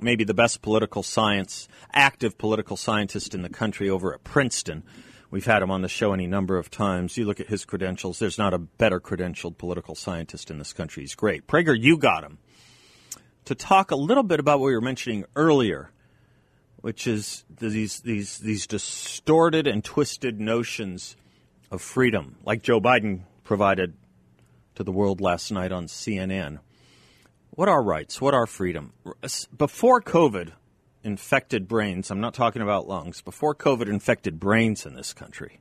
maybe 0.00 0.24
the 0.24 0.34
best 0.34 0.62
political 0.62 1.02
science, 1.02 1.68
active 1.92 2.38
political 2.38 2.76
scientist 2.76 3.34
in 3.34 3.42
the 3.42 3.48
country 3.48 3.88
over 3.88 4.14
at 4.14 4.24
Princeton. 4.24 4.82
We've 5.30 5.46
had 5.46 5.62
him 5.62 5.70
on 5.70 5.82
the 5.82 5.88
show 5.88 6.12
any 6.12 6.26
number 6.26 6.56
of 6.58 6.70
times. 6.70 7.16
You 7.16 7.24
look 7.24 7.40
at 7.40 7.48
his 7.48 7.64
credentials, 7.64 8.18
there's 8.18 8.38
not 8.38 8.54
a 8.54 8.58
better 8.58 9.00
credentialed 9.00 9.58
political 9.58 9.94
scientist 9.94 10.50
in 10.50 10.58
this 10.58 10.72
country. 10.72 11.02
He's 11.02 11.14
great. 11.14 11.46
Prager, 11.46 11.76
you 11.78 11.96
got 11.96 12.24
him. 12.24 12.38
To 13.46 13.54
talk 13.54 13.90
a 13.90 13.96
little 13.96 14.22
bit 14.22 14.40
about 14.40 14.60
what 14.60 14.66
we 14.66 14.74
were 14.74 14.80
mentioning 14.80 15.24
earlier, 15.36 15.90
which 16.76 17.06
is 17.06 17.44
these, 17.50 18.00
these, 18.00 18.38
these 18.38 18.66
distorted 18.66 19.66
and 19.66 19.82
twisted 19.82 20.40
notions 20.40 21.16
of 21.70 21.82
freedom, 21.82 22.36
like 22.44 22.62
Joe 22.62 22.80
Biden 22.80 23.22
provided 23.42 23.94
to 24.76 24.84
the 24.84 24.92
world 24.92 25.20
last 25.20 25.50
night 25.50 25.72
on 25.72 25.86
CNN. 25.86 26.58
What 27.54 27.68
are 27.68 27.80
rights? 27.80 28.20
What 28.20 28.34
are 28.34 28.46
freedom? 28.46 28.94
Before 29.56 30.00
COVID 30.00 30.50
infected 31.04 31.68
brains, 31.68 32.10
I'm 32.10 32.20
not 32.20 32.34
talking 32.34 32.62
about 32.62 32.88
lungs, 32.88 33.22
before 33.22 33.54
COVID 33.54 33.86
infected 33.86 34.40
brains 34.40 34.84
in 34.84 34.94
this 34.94 35.12
country, 35.12 35.60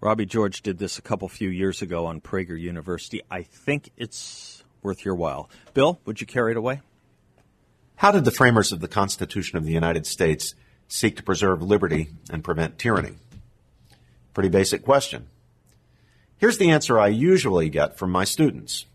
Robbie 0.00 0.26
George 0.26 0.62
did 0.62 0.78
this 0.78 0.96
a 0.96 1.02
couple 1.02 1.28
few 1.28 1.48
years 1.48 1.82
ago 1.82 2.06
on 2.06 2.20
Prager 2.20 2.58
University. 2.58 3.20
I 3.28 3.42
think 3.42 3.90
it's 3.96 4.62
worth 4.80 5.04
your 5.04 5.16
while. 5.16 5.50
Bill, 5.74 5.98
would 6.04 6.20
you 6.20 6.26
carry 6.26 6.52
it 6.52 6.56
away? 6.56 6.82
How 7.96 8.12
did 8.12 8.24
the 8.24 8.30
framers 8.30 8.70
of 8.70 8.78
the 8.78 8.86
Constitution 8.86 9.58
of 9.58 9.64
the 9.64 9.72
United 9.72 10.06
States 10.06 10.54
seek 10.86 11.16
to 11.16 11.24
preserve 11.24 11.64
liberty 11.64 12.10
and 12.30 12.44
prevent 12.44 12.78
tyranny? 12.78 13.16
Pretty 14.34 14.50
basic 14.50 14.84
question. 14.84 15.26
Here's 16.36 16.58
the 16.58 16.70
answer 16.70 17.00
I 17.00 17.08
usually 17.08 17.70
get 17.70 17.98
from 17.98 18.12
my 18.12 18.22
students. 18.22 18.86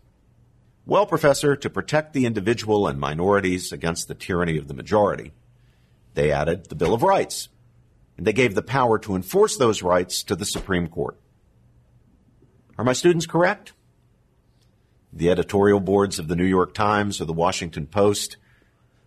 Well, 0.86 1.06
Professor, 1.06 1.56
to 1.56 1.70
protect 1.70 2.12
the 2.12 2.26
individual 2.26 2.86
and 2.86 3.00
minorities 3.00 3.72
against 3.72 4.06
the 4.06 4.14
tyranny 4.14 4.58
of 4.58 4.68
the 4.68 4.74
majority, 4.74 5.32
they 6.12 6.30
added 6.30 6.68
the 6.68 6.74
Bill 6.74 6.92
of 6.92 7.02
Rights, 7.02 7.48
and 8.18 8.26
they 8.26 8.34
gave 8.34 8.54
the 8.54 8.62
power 8.62 8.98
to 8.98 9.16
enforce 9.16 9.56
those 9.56 9.82
rights 9.82 10.22
to 10.24 10.36
the 10.36 10.44
Supreme 10.44 10.88
Court. 10.88 11.18
Are 12.76 12.84
my 12.84 12.92
students 12.92 13.24
correct? 13.26 13.72
The 15.10 15.30
editorial 15.30 15.80
boards 15.80 16.18
of 16.18 16.28
the 16.28 16.36
New 16.36 16.44
York 16.44 16.74
Times 16.74 17.20
or 17.20 17.24
the 17.24 17.32
Washington 17.32 17.86
Post 17.86 18.36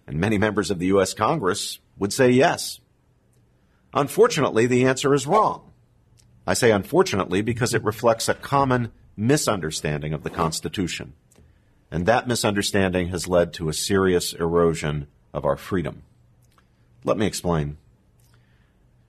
and 0.08 0.20
many 0.20 0.38
members 0.38 0.72
of 0.72 0.80
the 0.80 0.88
U.S. 0.88 1.14
Congress 1.14 1.80
would 1.98 2.14
say 2.14 2.32
yes. 2.32 2.80
Unfortunately, 3.94 4.66
the 4.66 4.86
answer 4.86 5.14
is 5.14 5.28
wrong. 5.28 5.74
I 6.48 6.54
say 6.54 6.72
unfortunately 6.72 7.42
because 7.42 7.74
it 7.74 7.84
reflects 7.84 8.30
a 8.30 8.34
common 8.34 8.92
misunderstanding 9.18 10.14
of 10.14 10.24
the 10.24 10.30
Constitution. 10.30 11.14
And 11.92 12.06
that 12.06 12.28
misunderstanding 12.28 13.10
has 13.10 13.28
led 13.28 13.54
to 13.54 13.70
a 13.70 13.74
serious 13.74 14.34
erosion 14.34 15.08
of 15.34 15.46
our 15.46 15.56
freedom. 15.56 16.04
Let 17.04 17.18
me 17.18 17.26
explain. 17.26 17.78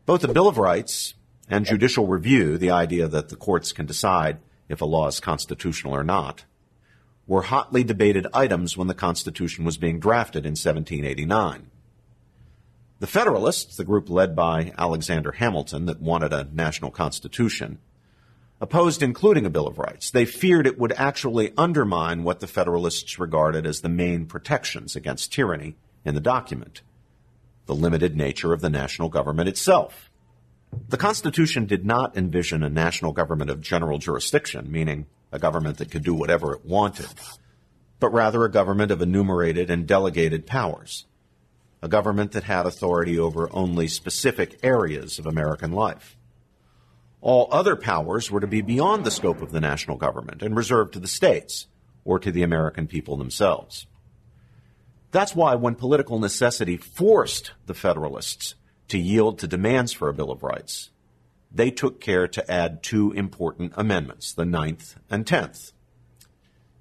Both 0.06 0.22
the 0.22 0.28
Bill 0.28 0.48
of 0.48 0.58
Rights 0.58 1.14
and 1.50 1.66
judicial 1.66 2.06
review, 2.06 2.56
the 2.56 2.70
idea 2.70 3.08
that 3.08 3.28
the 3.28 3.36
courts 3.36 3.72
can 3.72 3.86
decide 3.86 4.38
if 4.68 4.80
a 4.80 4.86
law 4.86 5.08
is 5.08 5.20
constitutional 5.20 5.94
or 5.94 6.04
not, 6.04 6.44
were 7.26 7.42
hotly 7.42 7.84
debated 7.84 8.26
items 8.32 8.76
when 8.76 8.88
the 8.88 8.94
Constitution 8.94 9.64
was 9.64 9.76
being 9.76 9.98
drafted 9.98 10.46
in 10.46 10.52
1789. 10.52 11.70
The 13.00 13.06
Federalists, 13.06 13.76
the 13.76 13.84
group 13.84 14.08
led 14.10 14.34
by 14.34 14.72
Alexander 14.76 15.32
Hamilton 15.32 15.86
that 15.86 16.00
wanted 16.00 16.32
a 16.32 16.48
national 16.52 16.90
constitution, 16.90 17.78
opposed 18.60 19.02
including 19.02 19.46
a 19.46 19.50
Bill 19.50 19.66
of 19.66 19.78
Rights. 19.78 20.10
They 20.10 20.24
feared 20.24 20.66
it 20.66 20.78
would 20.78 20.92
actually 20.92 21.52
undermine 21.56 22.24
what 22.24 22.40
the 22.40 22.46
Federalists 22.46 23.18
regarded 23.18 23.66
as 23.66 23.80
the 23.80 23.88
main 23.88 24.26
protections 24.26 24.96
against 24.96 25.32
tyranny 25.32 25.76
in 26.04 26.14
the 26.14 26.20
document 26.20 26.82
the 27.66 27.74
limited 27.74 28.16
nature 28.16 28.54
of 28.54 28.62
the 28.62 28.70
national 28.70 29.10
government 29.10 29.46
itself. 29.46 30.10
The 30.88 30.96
Constitution 30.96 31.66
did 31.66 31.84
not 31.84 32.16
envision 32.16 32.62
a 32.62 32.70
national 32.70 33.12
government 33.12 33.50
of 33.50 33.60
general 33.60 33.98
jurisdiction, 33.98 34.72
meaning 34.72 35.04
a 35.30 35.38
government 35.38 35.76
that 35.76 35.90
could 35.90 36.02
do 36.02 36.14
whatever 36.14 36.54
it 36.54 36.64
wanted, 36.64 37.08
but 38.00 38.08
rather 38.08 38.42
a 38.42 38.50
government 38.50 38.90
of 38.90 39.02
enumerated 39.02 39.68
and 39.68 39.86
delegated 39.86 40.46
powers 40.46 41.04
a 41.82 41.88
government 41.88 42.32
that 42.32 42.44
had 42.44 42.66
authority 42.66 43.18
over 43.18 43.48
only 43.52 43.88
specific 43.88 44.58
areas 44.62 45.18
of 45.18 45.26
American 45.26 45.72
life. 45.72 46.16
All 47.20 47.48
other 47.50 47.76
powers 47.76 48.30
were 48.30 48.40
to 48.40 48.46
be 48.46 48.62
beyond 48.62 49.04
the 49.04 49.10
scope 49.10 49.42
of 49.42 49.52
the 49.52 49.60
national 49.60 49.96
government 49.96 50.42
and 50.42 50.56
reserved 50.56 50.92
to 50.92 51.00
the 51.00 51.08
states 51.08 51.66
or 52.04 52.18
to 52.18 52.30
the 52.30 52.42
American 52.42 52.86
people 52.86 53.16
themselves. 53.16 53.86
That's 55.10 55.34
why 55.34 55.54
when 55.54 55.74
political 55.74 56.18
necessity 56.18 56.76
forced 56.76 57.52
the 57.66 57.74
Federalists 57.74 58.54
to 58.88 58.98
yield 58.98 59.38
to 59.38 59.48
demands 59.48 59.92
for 59.92 60.08
a 60.08 60.14
Bill 60.14 60.30
of 60.30 60.42
Rights, 60.42 60.90
they 61.50 61.70
took 61.70 62.00
care 62.00 62.28
to 62.28 62.50
add 62.50 62.82
two 62.82 63.12
important 63.12 63.72
amendments, 63.76 64.32
the 64.32 64.44
Ninth 64.44 64.96
and 65.10 65.26
Tenth. 65.26 65.72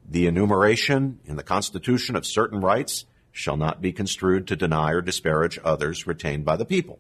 The 0.10 0.28
enumeration 0.28 1.20
in 1.26 1.36
the 1.36 1.44
Constitution 1.44 2.16
of 2.16 2.26
certain 2.26 2.60
rights 2.60 3.06
shall 3.32 3.58
not 3.58 3.82
be 3.82 3.94
construed 3.94 4.48
to 4.48 4.56
deny 4.56 4.92
or 4.92 5.02
disparage 5.02 5.60
others 5.64 6.08
retained 6.08 6.44
by 6.44 6.58
the 6.58 6.66
people. 6.66 7.00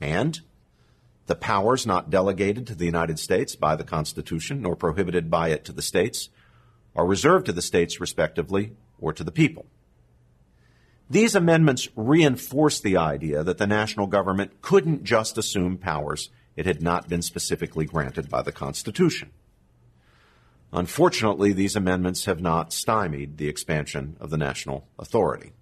And 0.00 0.40
the 1.26 1.34
powers 1.34 1.86
not 1.86 2.10
delegated 2.10 2.66
to 2.66 2.74
the 2.74 2.84
United 2.84 3.18
States 3.18 3.56
by 3.56 3.76
the 3.76 3.84
Constitution 3.84 4.60
nor 4.60 4.76
prohibited 4.76 5.30
by 5.30 5.48
it 5.48 5.64
to 5.64 5.72
the 5.72 5.82
states 5.82 6.28
are 6.94 7.06
reserved 7.06 7.46
to 7.46 7.52
the 7.52 7.62
states 7.62 8.00
respectively 8.00 8.72
or 8.98 9.12
to 9.12 9.24
the 9.24 9.32
people. 9.32 9.66
These 11.08 11.34
amendments 11.34 11.88
reinforce 11.96 12.80
the 12.80 12.96
idea 12.96 13.42
that 13.44 13.58
the 13.58 13.66
national 13.66 14.06
government 14.06 14.62
couldn't 14.62 15.04
just 15.04 15.36
assume 15.36 15.76
powers 15.76 16.30
it 16.56 16.66
had 16.66 16.82
not 16.82 17.08
been 17.08 17.22
specifically 17.22 17.84
granted 17.84 18.28
by 18.30 18.42
the 18.42 18.52
Constitution. 18.52 19.30
Unfortunately, 20.72 21.52
these 21.52 21.76
amendments 21.76 22.24
have 22.24 22.40
not 22.40 22.72
stymied 22.72 23.38
the 23.38 23.48
expansion 23.48 24.16
of 24.20 24.30
the 24.30 24.36
national 24.36 24.88
authority 24.98 25.52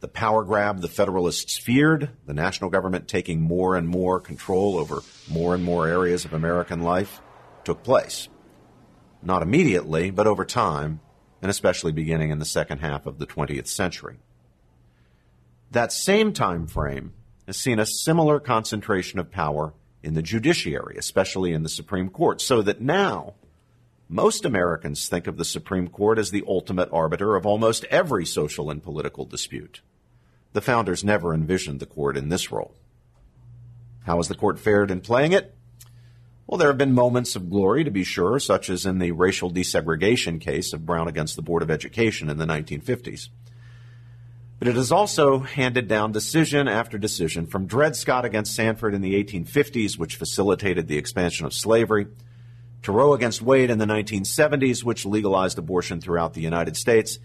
the 0.00 0.08
power 0.08 0.44
grab 0.44 0.80
the 0.80 0.88
Federalists 0.88 1.58
feared, 1.58 2.10
the 2.26 2.34
national 2.34 2.70
government 2.70 3.08
taking 3.08 3.40
more 3.40 3.74
and 3.74 3.88
more 3.88 4.20
control 4.20 4.76
over 4.76 5.02
more 5.28 5.54
and 5.54 5.64
more 5.64 5.88
areas 5.88 6.24
of 6.24 6.32
American 6.32 6.82
life, 6.82 7.20
took 7.64 7.82
place. 7.82 8.28
Not 9.22 9.42
immediately, 9.42 10.10
but 10.10 10.28
over 10.28 10.44
time, 10.44 11.00
and 11.42 11.50
especially 11.50 11.92
beginning 11.92 12.30
in 12.30 12.38
the 12.38 12.44
second 12.44 12.78
half 12.78 13.06
of 13.06 13.18
the 13.18 13.26
20th 13.26 13.66
century. 13.66 14.18
That 15.70 15.92
same 15.92 16.32
time 16.32 16.66
frame 16.66 17.12
has 17.46 17.56
seen 17.56 17.78
a 17.78 17.86
similar 17.86 18.38
concentration 18.40 19.18
of 19.18 19.30
power 19.30 19.74
in 20.02 20.14
the 20.14 20.22
judiciary, 20.22 20.96
especially 20.96 21.52
in 21.52 21.64
the 21.64 21.68
Supreme 21.68 22.08
Court, 22.08 22.40
so 22.40 22.62
that 22.62 22.80
now 22.80 23.34
most 24.08 24.44
Americans 24.44 25.08
think 25.08 25.26
of 25.26 25.36
the 25.36 25.44
Supreme 25.44 25.88
Court 25.88 26.18
as 26.18 26.30
the 26.30 26.44
ultimate 26.46 26.88
arbiter 26.92 27.36
of 27.36 27.44
almost 27.44 27.84
every 27.86 28.24
social 28.24 28.70
and 28.70 28.82
political 28.82 29.26
dispute. 29.26 29.82
The 30.52 30.60
founders 30.60 31.04
never 31.04 31.34
envisioned 31.34 31.80
the 31.80 31.86
court 31.86 32.16
in 32.16 32.28
this 32.28 32.50
role. 32.50 32.74
How 34.04 34.16
has 34.16 34.28
the 34.28 34.34
court 34.34 34.58
fared 34.58 34.90
in 34.90 35.00
playing 35.00 35.32
it? 35.32 35.54
Well, 36.46 36.56
there 36.56 36.68
have 36.68 36.78
been 36.78 36.94
moments 36.94 37.36
of 37.36 37.50
glory, 37.50 37.84
to 37.84 37.90
be 37.90 38.04
sure, 38.04 38.38
such 38.38 38.70
as 38.70 38.86
in 38.86 38.98
the 38.98 39.12
racial 39.12 39.50
desegregation 39.50 40.40
case 40.40 40.72
of 40.72 40.86
Brown 40.86 41.06
against 41.06 41.36
the 41.36 41.42
Board 41.42 41.62
of 41.62 41.70
Education 41.70 42.30
in 42.30 42.38
the 42.38 42.46
1950s. 42.46 43.28
But 44.58 44.68
it 44.68 44.74
has 44.74 44.90
also 44.90 45.40
handed 45.40 45.88
down 45.88 46.10
decision 46.10 46.66
after 46.66 46.96
decision 46.96 47.46
from 47.46 47.66
Dred 47.66 47.96
Scott 47.96 48.24
against 48.24 48.54
Sandford 48.54 48.94
in 48.94 49.02
the 49.02 49.22
1850s, 49.22 49.98
which 49.98 50.16
facilitated 50.16 50.88
the 50.88 50.96
expansion 50.96 51.44
of 51.44 51.52
slavery, 51.52 52.06
to 52.82 52.92
Roe 52.92 53.12
against 53.12 53.42
Wade 53.42 53.70
in 53.70 53.78
the 53.78 53.84
1970s, 53.84 54.82
which 54.82 55.04
legalized 55.04 55.58
abortion 55.58 56.00
throughout 56.00 56.32
the 56.32 56.40
United 56.40 56.76
States, 56.76 57.18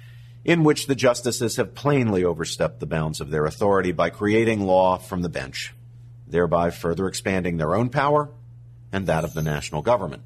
in 0.46 0.64
which 0.64 0.88
the 0.88 0.96
justices 0.96 1.56
have 1.56 1.76
plainly 1.76 2.24
overstepped 2.24 2.80
the 2.80 2.86
bounds 2.86 3.22
of 3.22 3.30
their 3.30 3.46
authority 3.46 3.92
by 3.92 4.10
creating 4.10 4.66
law 4.66 4.98
from 4.98 5.22
the 5.22 5.30
bench, 5.30 5.74
thereby 6.28 6.70
further 6.70 7.08
expanding 7.08 7.58
their 7.58 7.76
own 7.76 7.90
power 7.90 8.30
and 8.92 9.08
that 9.08 9.24
of 9.24 9.34
the 9.34 9.42
national 9.42 9.82
government. 9.82 10.22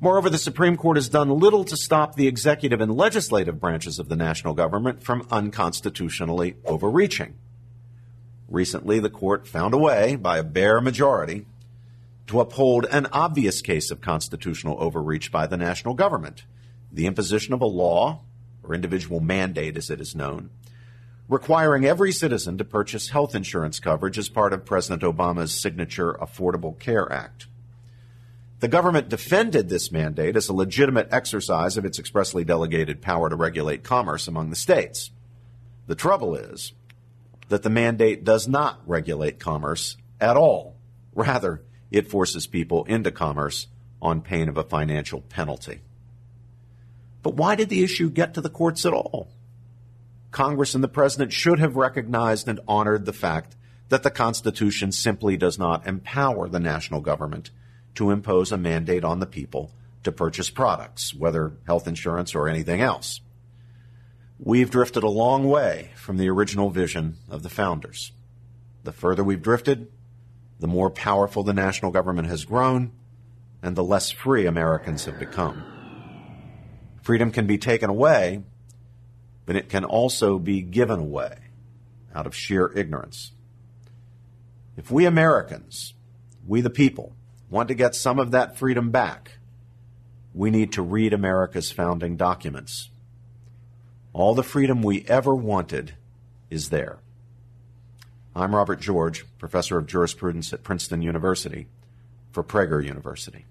Moreover, 0.00 0.30
the 0.30 0.38
Supreme 0.38 0.76
Court 0.76 0.96
has 0.96 1.08
done 1.08 1.28
little 1.28 1.64
to 1.64 1.76
stop 1.76 2.14
the 2.14 2.28
executive 2.28 2.80
and 2.80 2.94
legislative 2.94 3.58
branches 3.58 3.98
of 3.98 4.08
the 4.08 4.14
national 4.14 4.54
government 4.54 5.02
from 5.02 5.26
unconstitutionally 5.28 6.54
overreaching. 6.64 7.34
Recently, 8.48 9.00
the 9.00 9.10
court 9.10 9.48
found 9.48 9.74
a 9.74 9.78
way, 9.78 10.14
by 10.14 10.38
a 10.38 10.44
bare 10.44 10.80
majority, 10.80 11.46
to 12.28 12.40
uphold 12.40 12.86
an 12.86 13.06
obvious 13.06 13.60
case 13.60 13.90
of 13.90 14.00
constitutional 14.00 14.76
overreach 14.78 15.32
by 15.32 15.48
the 15.48 15.56
national 15.56 15.94
government, 15.94 16.44
the 16.92 17.06
imposition 17.06 17.52
of 17.52 17.60
a 17.60 17.66
law, 17.66 18.20
or 18.68 18.74
individual 18.74 19.20
mandate 19.20 19.76
as 19.76 19.90
it 19.90 20.00
is 20.00 20.14
known, 20.14 20.50
requiring 21.28 21.84
every 21.84 22.12
citizen 22.12 22.58
to 22.58 22.64
purchase 22.64 23.10
health 23.10 23.34
insurance 23.34 23.80
coverage 23.80 24.18
as 24.18 24.28
part 24.28 24.52
of 24.52 24.64
President 24.64 25.02
Obama's 25.02 25.52
signature 25.52 26.14
Affordable 26.14 26.78
Care 26.78 27.10
Act. 27.12 27.46
The 28.60 28.68
government 28.68 29.08
defended 29.08 29.68
this 29.68 29.92
mandate 29.92 30.36
as 30.36 30.48
a 30.48 30.52
legitimate 30.54 31.08
exercise 31.12 31.76
of 31.76 31.84
its 31.84 31.98
expressly 31.98 32.44
delegated 32.44 33.00
power 33.00 33.30
to 33.30 33.36
regulate 33.36 33.84
commerce 33.84 34.26
among 34.26 34.50
the 34.50 34.56
states. 34.56 35.10
The 35.86 35.94
trouble 35.94 36.34
is 36.34 36.72
that 37.48 37.62
the 37.62 37.70
mandate 37.70 38.24
does 38.24 38.48
not 38.48 38.80
regulate 38.86 39.38
commerce 39.38 39.96
at 40.20 40.36
all. 40.36 40.76
Rather, 41.14 41.62
it 41.90 42.10
forces 42.10 42.46
people 42.46 42.84
into 42.84 43.10
commerce 43.10 43.68
on 44.02 44.20
pain 44.20 44.48
of 44.48 44.56
a 44.56 44.64
financial 44.64 45.20
penalty. 45.20 45.80
But 47.22 47.34
why 47.34 47.54
did 47.54 47.68
the 47.68 47.82
issue 47.82 48.10
get 48.10 48.34
to 48.34 48.40
the 48.40 48.50
courts 48.50 48.86
at 48.86 48.92
all? 48.92 49.28
Congress 50.30 50.74
and 50.74 50.84
the 50.84 50.88
President 50.88 51.32
should 51.32 51.58
have 51.58 51.76
recognized 51.76 52.48
and 52.48 52.60
honored 52.68 53.06
the 53.06 53.12
fact 53.12 53.56
that 53.88 54.02
the 54.02 54.10
Constitution 54.10 54.92
simply 54.92 55.36
does 55.36 55.58
not 55.58 55.86
empower 55.86 56.48
the 56.48 56.60
national 56.60 57.00
government 57.00 57.50
to 57.94 58.10
impose 58.10 58.52
a 58.52 58.58
mandate 58.58 59.04
on 59.04 59.20
the 59.20 59.26
people 59.26 59.72
to 60.04 60.12
purchase 60.12 60.50
products, 60.50 61.14
whether 61.14 61.54
health 61.66 61.88
insurance 61.88 62.34
or 62.34 62.48
anything 62.48 62.80
else. 62.80 63.20
We've 64.38 64.70
drifted 64.70 65.02
a 65.02 65.08
long 65.08 65.48
way 65.48 65.90
from 65.96 66.16
the 66.16 66.28
original 66.28 66.70
vision 66.70 67.16
of 67.28 67.42
the 67.42 67.48
founders. 67.48 68.12
The 68.84 68.92
further 68.92 69.24
we've 69.24 69.42
drifted, 69.42 69.90
the 70.60 70.68
more 70.68 70.90
powerful 70.90 71.42
the 71.42 71.52
national 71.52 71.90
government 71.90 72.28
has 72.28 72.44
grown, 72.44 72.92
and 73.62 73.74
the 73.74 73.82
less 73.82 74.10
free 74.10 74.46
Americans 74.46 75.06
have 75.06 75.18
become. 75.18 75.77
Freedom 77.08 77.30
can 77.30 77.46
be 77.46 77.56
taken 77.56 77.88
away, 77.88 78.42
but 79.46 79.56
it 79.56 79.70
can 79.70 79.82
also 79.82 80.38
be 80.38 80.60
given 80.60 81.00
away 81.00 81.38
out 82.14 82.26
of 82.26 82.34
sheer 82.34 82.70
ignorance. 82.76 83.32
If 84.76 84.90
we 84.90 85.06
Americans, 85.06 85.94
we 86.46 86.60
the 86.60 86.68
people, 86.68 87.16
want 87.48 87.68
to 87.68 87.74
get 87.74 87.94
some 87.94 88.18
of 88.18 88.32
that 88.32 88.58
freedom 88.58 88.90
back, 88.90 89.38
we 90.34 90.50
need 90.50 90.70
to 90.72 90.82
read 90.82 91.14
America's 91.14 91.70
founding 91.70 92.18
documents. 92.18 92.90
All 94.12 94.34
the 94.34 94.42
freedom 94.42 94.82
we 94.82 95.06
ever 95.08 95.34
wanted 95.34 95.94
is 96.50 96.68
there. 96.68 96.98
I'm 98.36 98.54
Robert 98.54 98.80
George, 98.80 99.24
professor 99.38 99.78
of 99.78 99.86
jurisprudence 99.86 100.52
at 100.52 100.62
Princeton 100.62 101.00
University 101.00 101.68
for 102.32 102.44
Prager 102.44 102.84
University. 102.84 103.46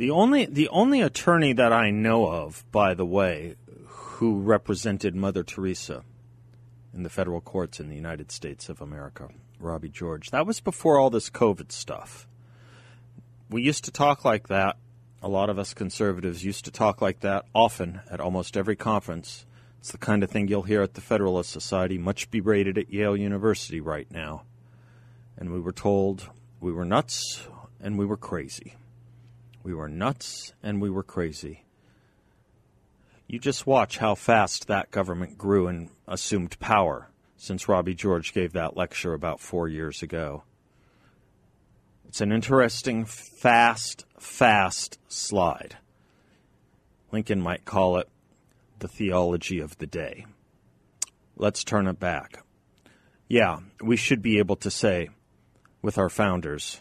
The 0.00 0.10
only 0.10 0.46
the 0.46 0.68
only 0.70 1.02
attorney 1.02 1.52
that 1.52 1.72
I 1.72 1.90
know 1.90 2.26
of, 2.26 2.64
by 2.72 2.94
the 2.94 3.04
way, 3.04 3.56
who 3.86 4.40
represented 4.40 5.14
Mother 5.14 5.44
Teresa 5.44 6.04
in 6.94 7.02
the 7.02 7.10
federal 7.10 7.40
courts 7.40 7.80
in 7.80 7.88
the 7.88 7.96
United 7.96 8.32
States 8.32 8.68
of 8.68 8.80
America, 8.80 9.28
Robbie 9.58 9.90
George. 9.90 10.30
That 10.30 10.46
was 10.46 10.58
before 10.60 10.98
all 10.98 11.10
this 11.10 11.28
COVID 11.28 11.70
stuff 11.70 12.26
we 13.50 13.62
used 13.62 13.84
to 13.84 13.90
talk 13.90 14.24
like 14.24 14.48
that. 14.48 14.76
A 15.22 15.28
lot 15.28 15.50
of 15.50 15.58
us 15.58 15.74
conservatives 15.74 16.44
used 16.44 16.64
to 16.64 16.70
talk 16.70 17.02
like 17.02 17.20
that 17.20 17.44
often 17.54 18.00
at 18.10 18.20
almost 18.20 18.56
every 18.56 18.76
conference. 18.76 19.44
It's 19.80 19.92
the 19.92 19.98
kind 19.98 20.22
of 20.22 20.30
thing 20.30 20.48
you'll 20.48 20.62
hear 20.62 20.82
at 20.82 20.94
the 20.94 21.00
Federalist 21.00 21.50
Society, 21.50 21.98
much 21.98 22.30
berated 22.30 22.78
at 22.78 22.92
Yale 22.92 23.16
University 23.16 23.80
right 23.80 24.10
now. 24.10 24.42
And 25.36 25.52
we 25.52 25.60
were 25.60 25.72
told 25.72 26.30
we 26.60 26.72
were 26.72 26.84
nuts 26.84 27.46
and 27.82 27.98
we 27.98 28.06
were 28.06 28.16
crazy. 28.16 28.76
We 29.62 29.74
were 29.74 29.88
nuts 29.88 30.52
and 30.62 30.80
we 30.80 30.90
were 30.90 31.02
crazy. 31.02 31.64
You 33.26 33.38
just 33.38 33.66
watch 33.66 33.98
how 33.98 34.14
fast 34.14 34.66
that 34.66 34.90
government 34.90 35.38
grew 35.38 35.68
and 35.68 35.90
assumed 36.08 36.58
power 36.58 37.10
since 37.36 37.68
Robbie 37.68 37.94
George 37.94 38.32
gave 38.32 38.52
that 38.54 38.76
lecture 38.76 39.14
about 39.14 39.40
four 39.40 39.68
years 39.68 40.02
ago. 40.02 40.42
It's 42.08 42.20
an 42.20 42.32
interesting, 42.32 43.04
fast, 43.04 44.04
fast 44.18 44.98
slide. 45.06 45.76
Lincoln 47.12 47.40
might 47.40 47.64
call 47.64 47.98
it 47.98 48.08
the 48.80 48.88
theology 48.88 49.60
of 49.60 49.78
the 49.78 49.86
day. 49.86 50.26
Let's 51.36 51.62
turn 51.62 51.86
it 51.86 52.00
back. 52.00 52.42
Yeah, 53.28 53.60
we 53.80 53.96
should 53.96 54.22
be 54.22 54.38
able 54.38 54.56
to 54.56 54.70
say 54.70 55.08
with 55.82 55.98
our 55.98 56.08
founders 56.08 56.80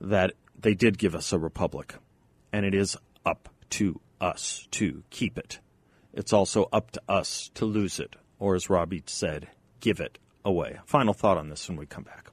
that 0.00 0.32
they 0.58 0.74
did 0.74 0.98
give 0.98 1.14
us 1.14 1.32
a 1.32 1.38
republic, 1.38 1.94
and 2.52 2.64
it 2.64 2.74
is 2.74 2.96
up 3.24 3.48
to 3.70 4.00
us 4.20 4.66
to 4.72 5.02
keep 5.10 5.38
it. 5.38 5.60
It's 6.12 6.32
also 6.32 6.68
up 6.72 6.92
to 6.92 7.02
us 7.08 7.50
to 7.54 7.64
lose 7.64 8.00
it, 8.00 8.16
or 8.38 8.54
as 8.54 8.70
Robbie 8.70 9.02
said, 9.06 9.48
give 9.80 10.00
it 10.00 10.18
away. 10.44 10.78
Final 10.86 11.12
thought 11.12 11.36
on 11.36 11.50
this 11.50 11.68
when 11.68 11.76
we 11.76 11.86
come 11.86 12.04
back. 12.04 12.30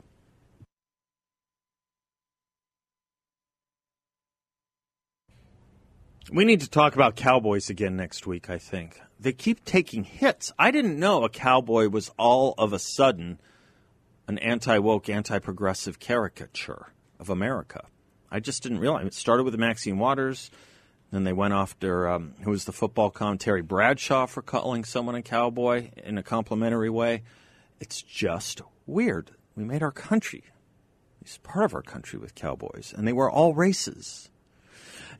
We 6.31 6.45
need 6.45 6.61
to 6.61 6.69
talk 6.69 6.95
about 6.95 7.17
Cowboys 7.17 7.69
again 7.69 7.97
next 7.97 8.25
week, 8.25 8.49
I 8.49 8.57
think. 8.57 9.01
They 9.19 9.33
keep 9.33 9.65
taking 9.65 10.03
hits. 10.05 10.53
I 10.57 10.71
didn't 10.71 10.97
know 10.97 11.23
a 11.23 11.29
cowboy 11.29 11.89
was 11.89 12.11
all 12.17 12.55
of 12.57 12.71
a 12.71 12.79
sudden 12.79 13.39
an 14.27 14.37
anti 14.37 14.77
woke, 14.79 15.09
anti 15.09 15.39
progressive 15.39 15.99
caricature 15.99 16.93
of 17.19 17.29
America. 17.29 17.85
I 18.33 18.39
just 18.39 18.63
didn't 18.63 18.79
realize. 18.79 19.05
It 19.05 19.13
started 19.13 19.43
with 19.43 19.55
Maxine 19.59 19.99
Waters. 19.99 20.49
Then 21.11 21.23
they 21.23 21.33
went 21.33 21.53
after 21.53 22.09
um, 22.09 22.33
who 22.41 22.49
was 22.49 22.65
the 22.65 22.71
football 22.71 23.11
commentary 23.11 23.61
Bradshaw 23.61 24.25
for 24.25 24.41
calling 24.41 24.83
someone 24.83 25.13
a 25.13 25.21
cowboy 25.21 25.91
in 25.97 26.17
a 26.17 26.23
complimentary 26.23 26.89
way. 26.89 27.21
It's 27.79 28.01
just 28.01 28.63
weird. 28.87 29.29
We 29.55 29.63
made 29.63 29.83
our 29.83 29.91
country, 29.91 30.45
it's 31.21 31.37
part 31.37 31.65
of 31.65 31.75
our 31.75 31.83
country 31.83 32.17
with 32.17 32.33
cowboys, 32.33 32.91
and 32.97 33.07
they 33.07 33.13
were 33.13 33.29
all 33.29 33.53
races. 33.53 34.31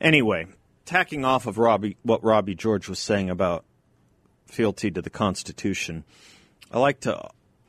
Anyway, 0.00 0.48
tacking 0.84 1.24
off 1.24 1.46
of 1.46 1.56
Robbie, 1.56 1.96
what 2.02 2.24
Robbie 2.24 2.56
George 2.56 2.88
was 2.88 2.98
saying 2.98 3.30
about 3.30 3.64
fealty 4.46 4.90
to 4.90 5.00
the 5.00 5.08
Constitution, 5.08 6.02
I 6.72 6.80
like 6.80 6.98
to 7.02 7.28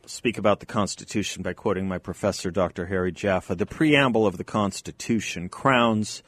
speak 0.10 0.38
about 0.38 0.60
the 0.60 0.65
Constitution 0.65 1.44
by 1.44 1.54
quoting 1.54 1.88
my 1.88 1.98
professor, 1.98 2.52
Dr. 2.52 2.86
Harry 2.88 3.12
Jaffa. 3.12 3.56
The 3.56 3.65
preamble 3.65 4.28
of 4.28 4.38
the 4.38 4.44
Constitution 4.44 5.50
crowns 5.50 6.24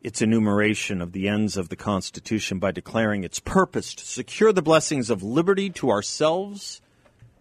its 0.00 0.22
enumeration 0.22 1.02
of 1.02 1.12
the 1.12 1.28
ends 1.28 1.56
of 1.56 1.68
the 1.68 1.76
Constitution 1.76 2.58
by 2.58 2.70
declaring 2.70 3.24
its 3.24 3.40
purpose 3.40 3.94
to 3.94 4.04
secure 4.04 4.52
the 4.52 4.62
blessings 4.62 5.10
of 5.10 5.22
liberty 5.22 5.70
to 5.70 5.90
ourselves 5.90 6.80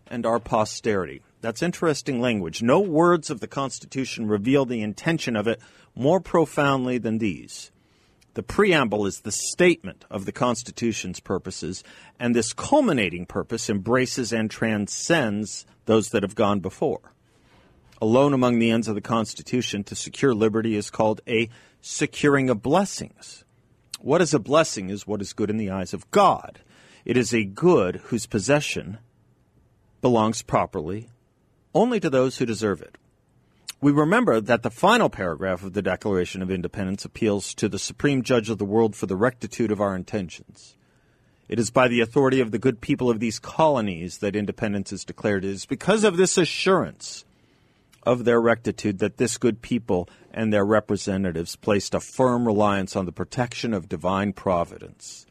and 0.07 0.25
our 0.25 0.39
posterity. 0.39 1.21
That's 1.41 1.61
interesting 1.61 2.19
language. 2.19 2.61
No 2.61 2.79
words 2.79 3.29
of 3.29 3.39
the 3.39 3.47
Constitution 3.47 4.27
reveal 4.27 4.65
the 4.65 4.81
intention 4.81 5.35
of 5.35 5.47
it 5.47 5.59
more 5.95 6.19
profoundly 6.19 6.97
than 6.97 7.19
these. 7.19 7.71
The 8.37 8.43
preamble 8.43 9.07
is 9.07 9.21
the 9.21 9.31
statement 9.31 10.05
of 10.11 10.25
the 10.25 10.31
Constitution's 10.31 11.19
purposes, 11.19 11.83
and 12.19 12.35
this 12.35 12.53
culminating 12.53 13.25
purpose 13.25 13.67
embraces 13.67 14.31
and 14.31 14.47
transcends 14.47 15.65
those 15.85 16.09
that 16.09 16.21
have 16.21 16.35
gone 16.35 16.59
before. 16.59 17.13
Alone 17.99 18.33
among 18.33 18.59
the 18.59 18.69
ends 18.69 18.87
of 18.87 18.93
the 18.93 19.01
Constitution 19.01 19.83
to 19.85 19.95
secure 19.95 20.35
liberty 20.35 20.75
is 20.75 20.91
called 20.91 21.19
a 21.27 21.49
securing 21.81 22.47
of 22.51 22.61
blessings. 22.61 23.43
What 24.01 24.21
is 24.21 24.35
a 24.35 24.39
blessing 24.39 24.91
is 24.91 25.07
what 25.07 25.19
is 25.19 25.33
good 25.33 25.49
in 25.49 25.57
the 25.57 25.71
eyes 25.71 25.91
of 25.91 26.11
God. 26.11 26.59
It 27.05 27.17
is 27.17 27.33
a 27.33 27.43
good 27.43 27.95
whose 28.03 28.27
possession 28.27 28.99
belongs 29.99 30.43
properly 30.43 31.09
only 31.73 31.99
to 31.99 32.09
those 32.11 32.37
who 32.37 32.45
deserve 32.45 32.83
it 32.83 32.99
we 33.79 33.91
remember 33.91 34.41
that 34.41 34.63
the 34.63 34.71
final 34.71 35.09
paragraph 35.09 35.63
of 35.63 35.73
the 35.73 35.83
Declaration 35.83 36.41
of 36.41 36.49
Independence 36.49 37.05
appeals 37.05 37.53
to 37.55 37.69
the 37.69 37.77
Supreme 37.77 38.23
Judge 38.23 38.49
of 38.49 38.57
the 38.57 38.65
world 38.65 38.95
for 38.95 39.05
the 39.05 39.15
rectitude 39.15 39.71
of 39.71 39.79
our 39.79 39.95
intentions. 39.95 40.75
It 41.47 41.59
is 41.59 41.69
by 41.69 41.87
the 41.87 42.01
authority 42.01 42.41
of 42.41 42.51
the 42.51 42.59
good 42.59 42.81
people 42.81 43.09
of 43.09 43.19
these 43.19 43.39
colonies 43.39 44.17
that 44.17 44.35
independence 44.35 44.91
is 44.91 45.05
declared. 45.05 45.45
It 45.45 45.51
is 45.51 45.65
because 45.65 46.03
of 46.03 46.17
this 46.17 46.37
assurance 46.37 47.23
of 48.03 48.25
their 48.25 48.41
rectitude 48.41 48.97
that 48.99 49.17
this 49.17 49.37
good 49.37 49.61
people 49.61 50.09
and 50.33 50.51
their 50.51 50.65
representatives 50.65 51.55
placed 51.55 51.93
a 51.93 51.99
firm 51.99 52.47
reliance 52.47 52.95
on 52.95 53.05
the 53.05 53.11
protection 53.11 53.73
of 53.73 53.87
divine 53.87 54.33
providence. 54.33 55.25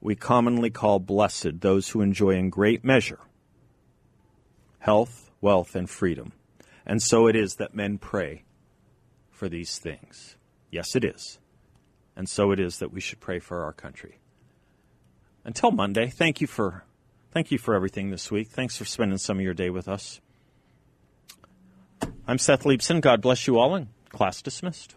We 0.00 0.14
commonly 0.14 0.70
call 0.70 0.98
blessed 0.98 1.60
those 1.60 1.88
who 1.88 2.02
enjoy 2.02 2.32
in 2.32 2.50
great 2.50 2.84
measure 2.84 3.20
health, 4.80 5.30
wealth, 5.40 5.74
and 5.74 5.88
freedom 5.88 6.32
and 6.88 7.02
so 7.02 7.28
it 7.28 7.36
is 7.36 7.56
that 7.56 7.74
men 7.74 7.98
pray 7.98 8.44
for 9.30 9.48
these 9.48 9.78
things. 9.78 10.36
Yes, 10.70 10.96
it 10.96 11.04
is. 11.04 11.38
And 12.16 12.28
so 12.28 12.50
it 12.50 12.58
is 12.58 12.78
that 12.78 12.92
we 12.92 13.00
should 13.00 13.20
pray 13.20 13.38
for 13.38 13.62
our 13.62 13.72
country. 13.72 14.18
Until 15.44 15.70
Monday, 15.70 16.08
thank 16.08 16.40
you 16.40 16.46
for 16.46 16.84
thank 17.30 17.52
you 17.52 17.58
for 17.58 17.74
everything 17.74 18.10
this 18.10 18.30
week. 18.30 18.48
Thanks 18.48 18.76
for 18.76 18.84
spending 18.84 19.18
some 19.18 19.36
of 19.36 19.44
your 19.44 19.54
day 19.54 19.70
with 19.70 19.86
us. 19.86 20.20
I'm 22.26 22.38
Seth 22.38 22.64
Leibsohn. 22.64 23.00
God 23.00 23.20
bless 23.20 23.46
you 23.46 23.58
all 23.58 23.74
and 23.74 23.88
Class 24.10 24.42
dismissed. 24.42 24.96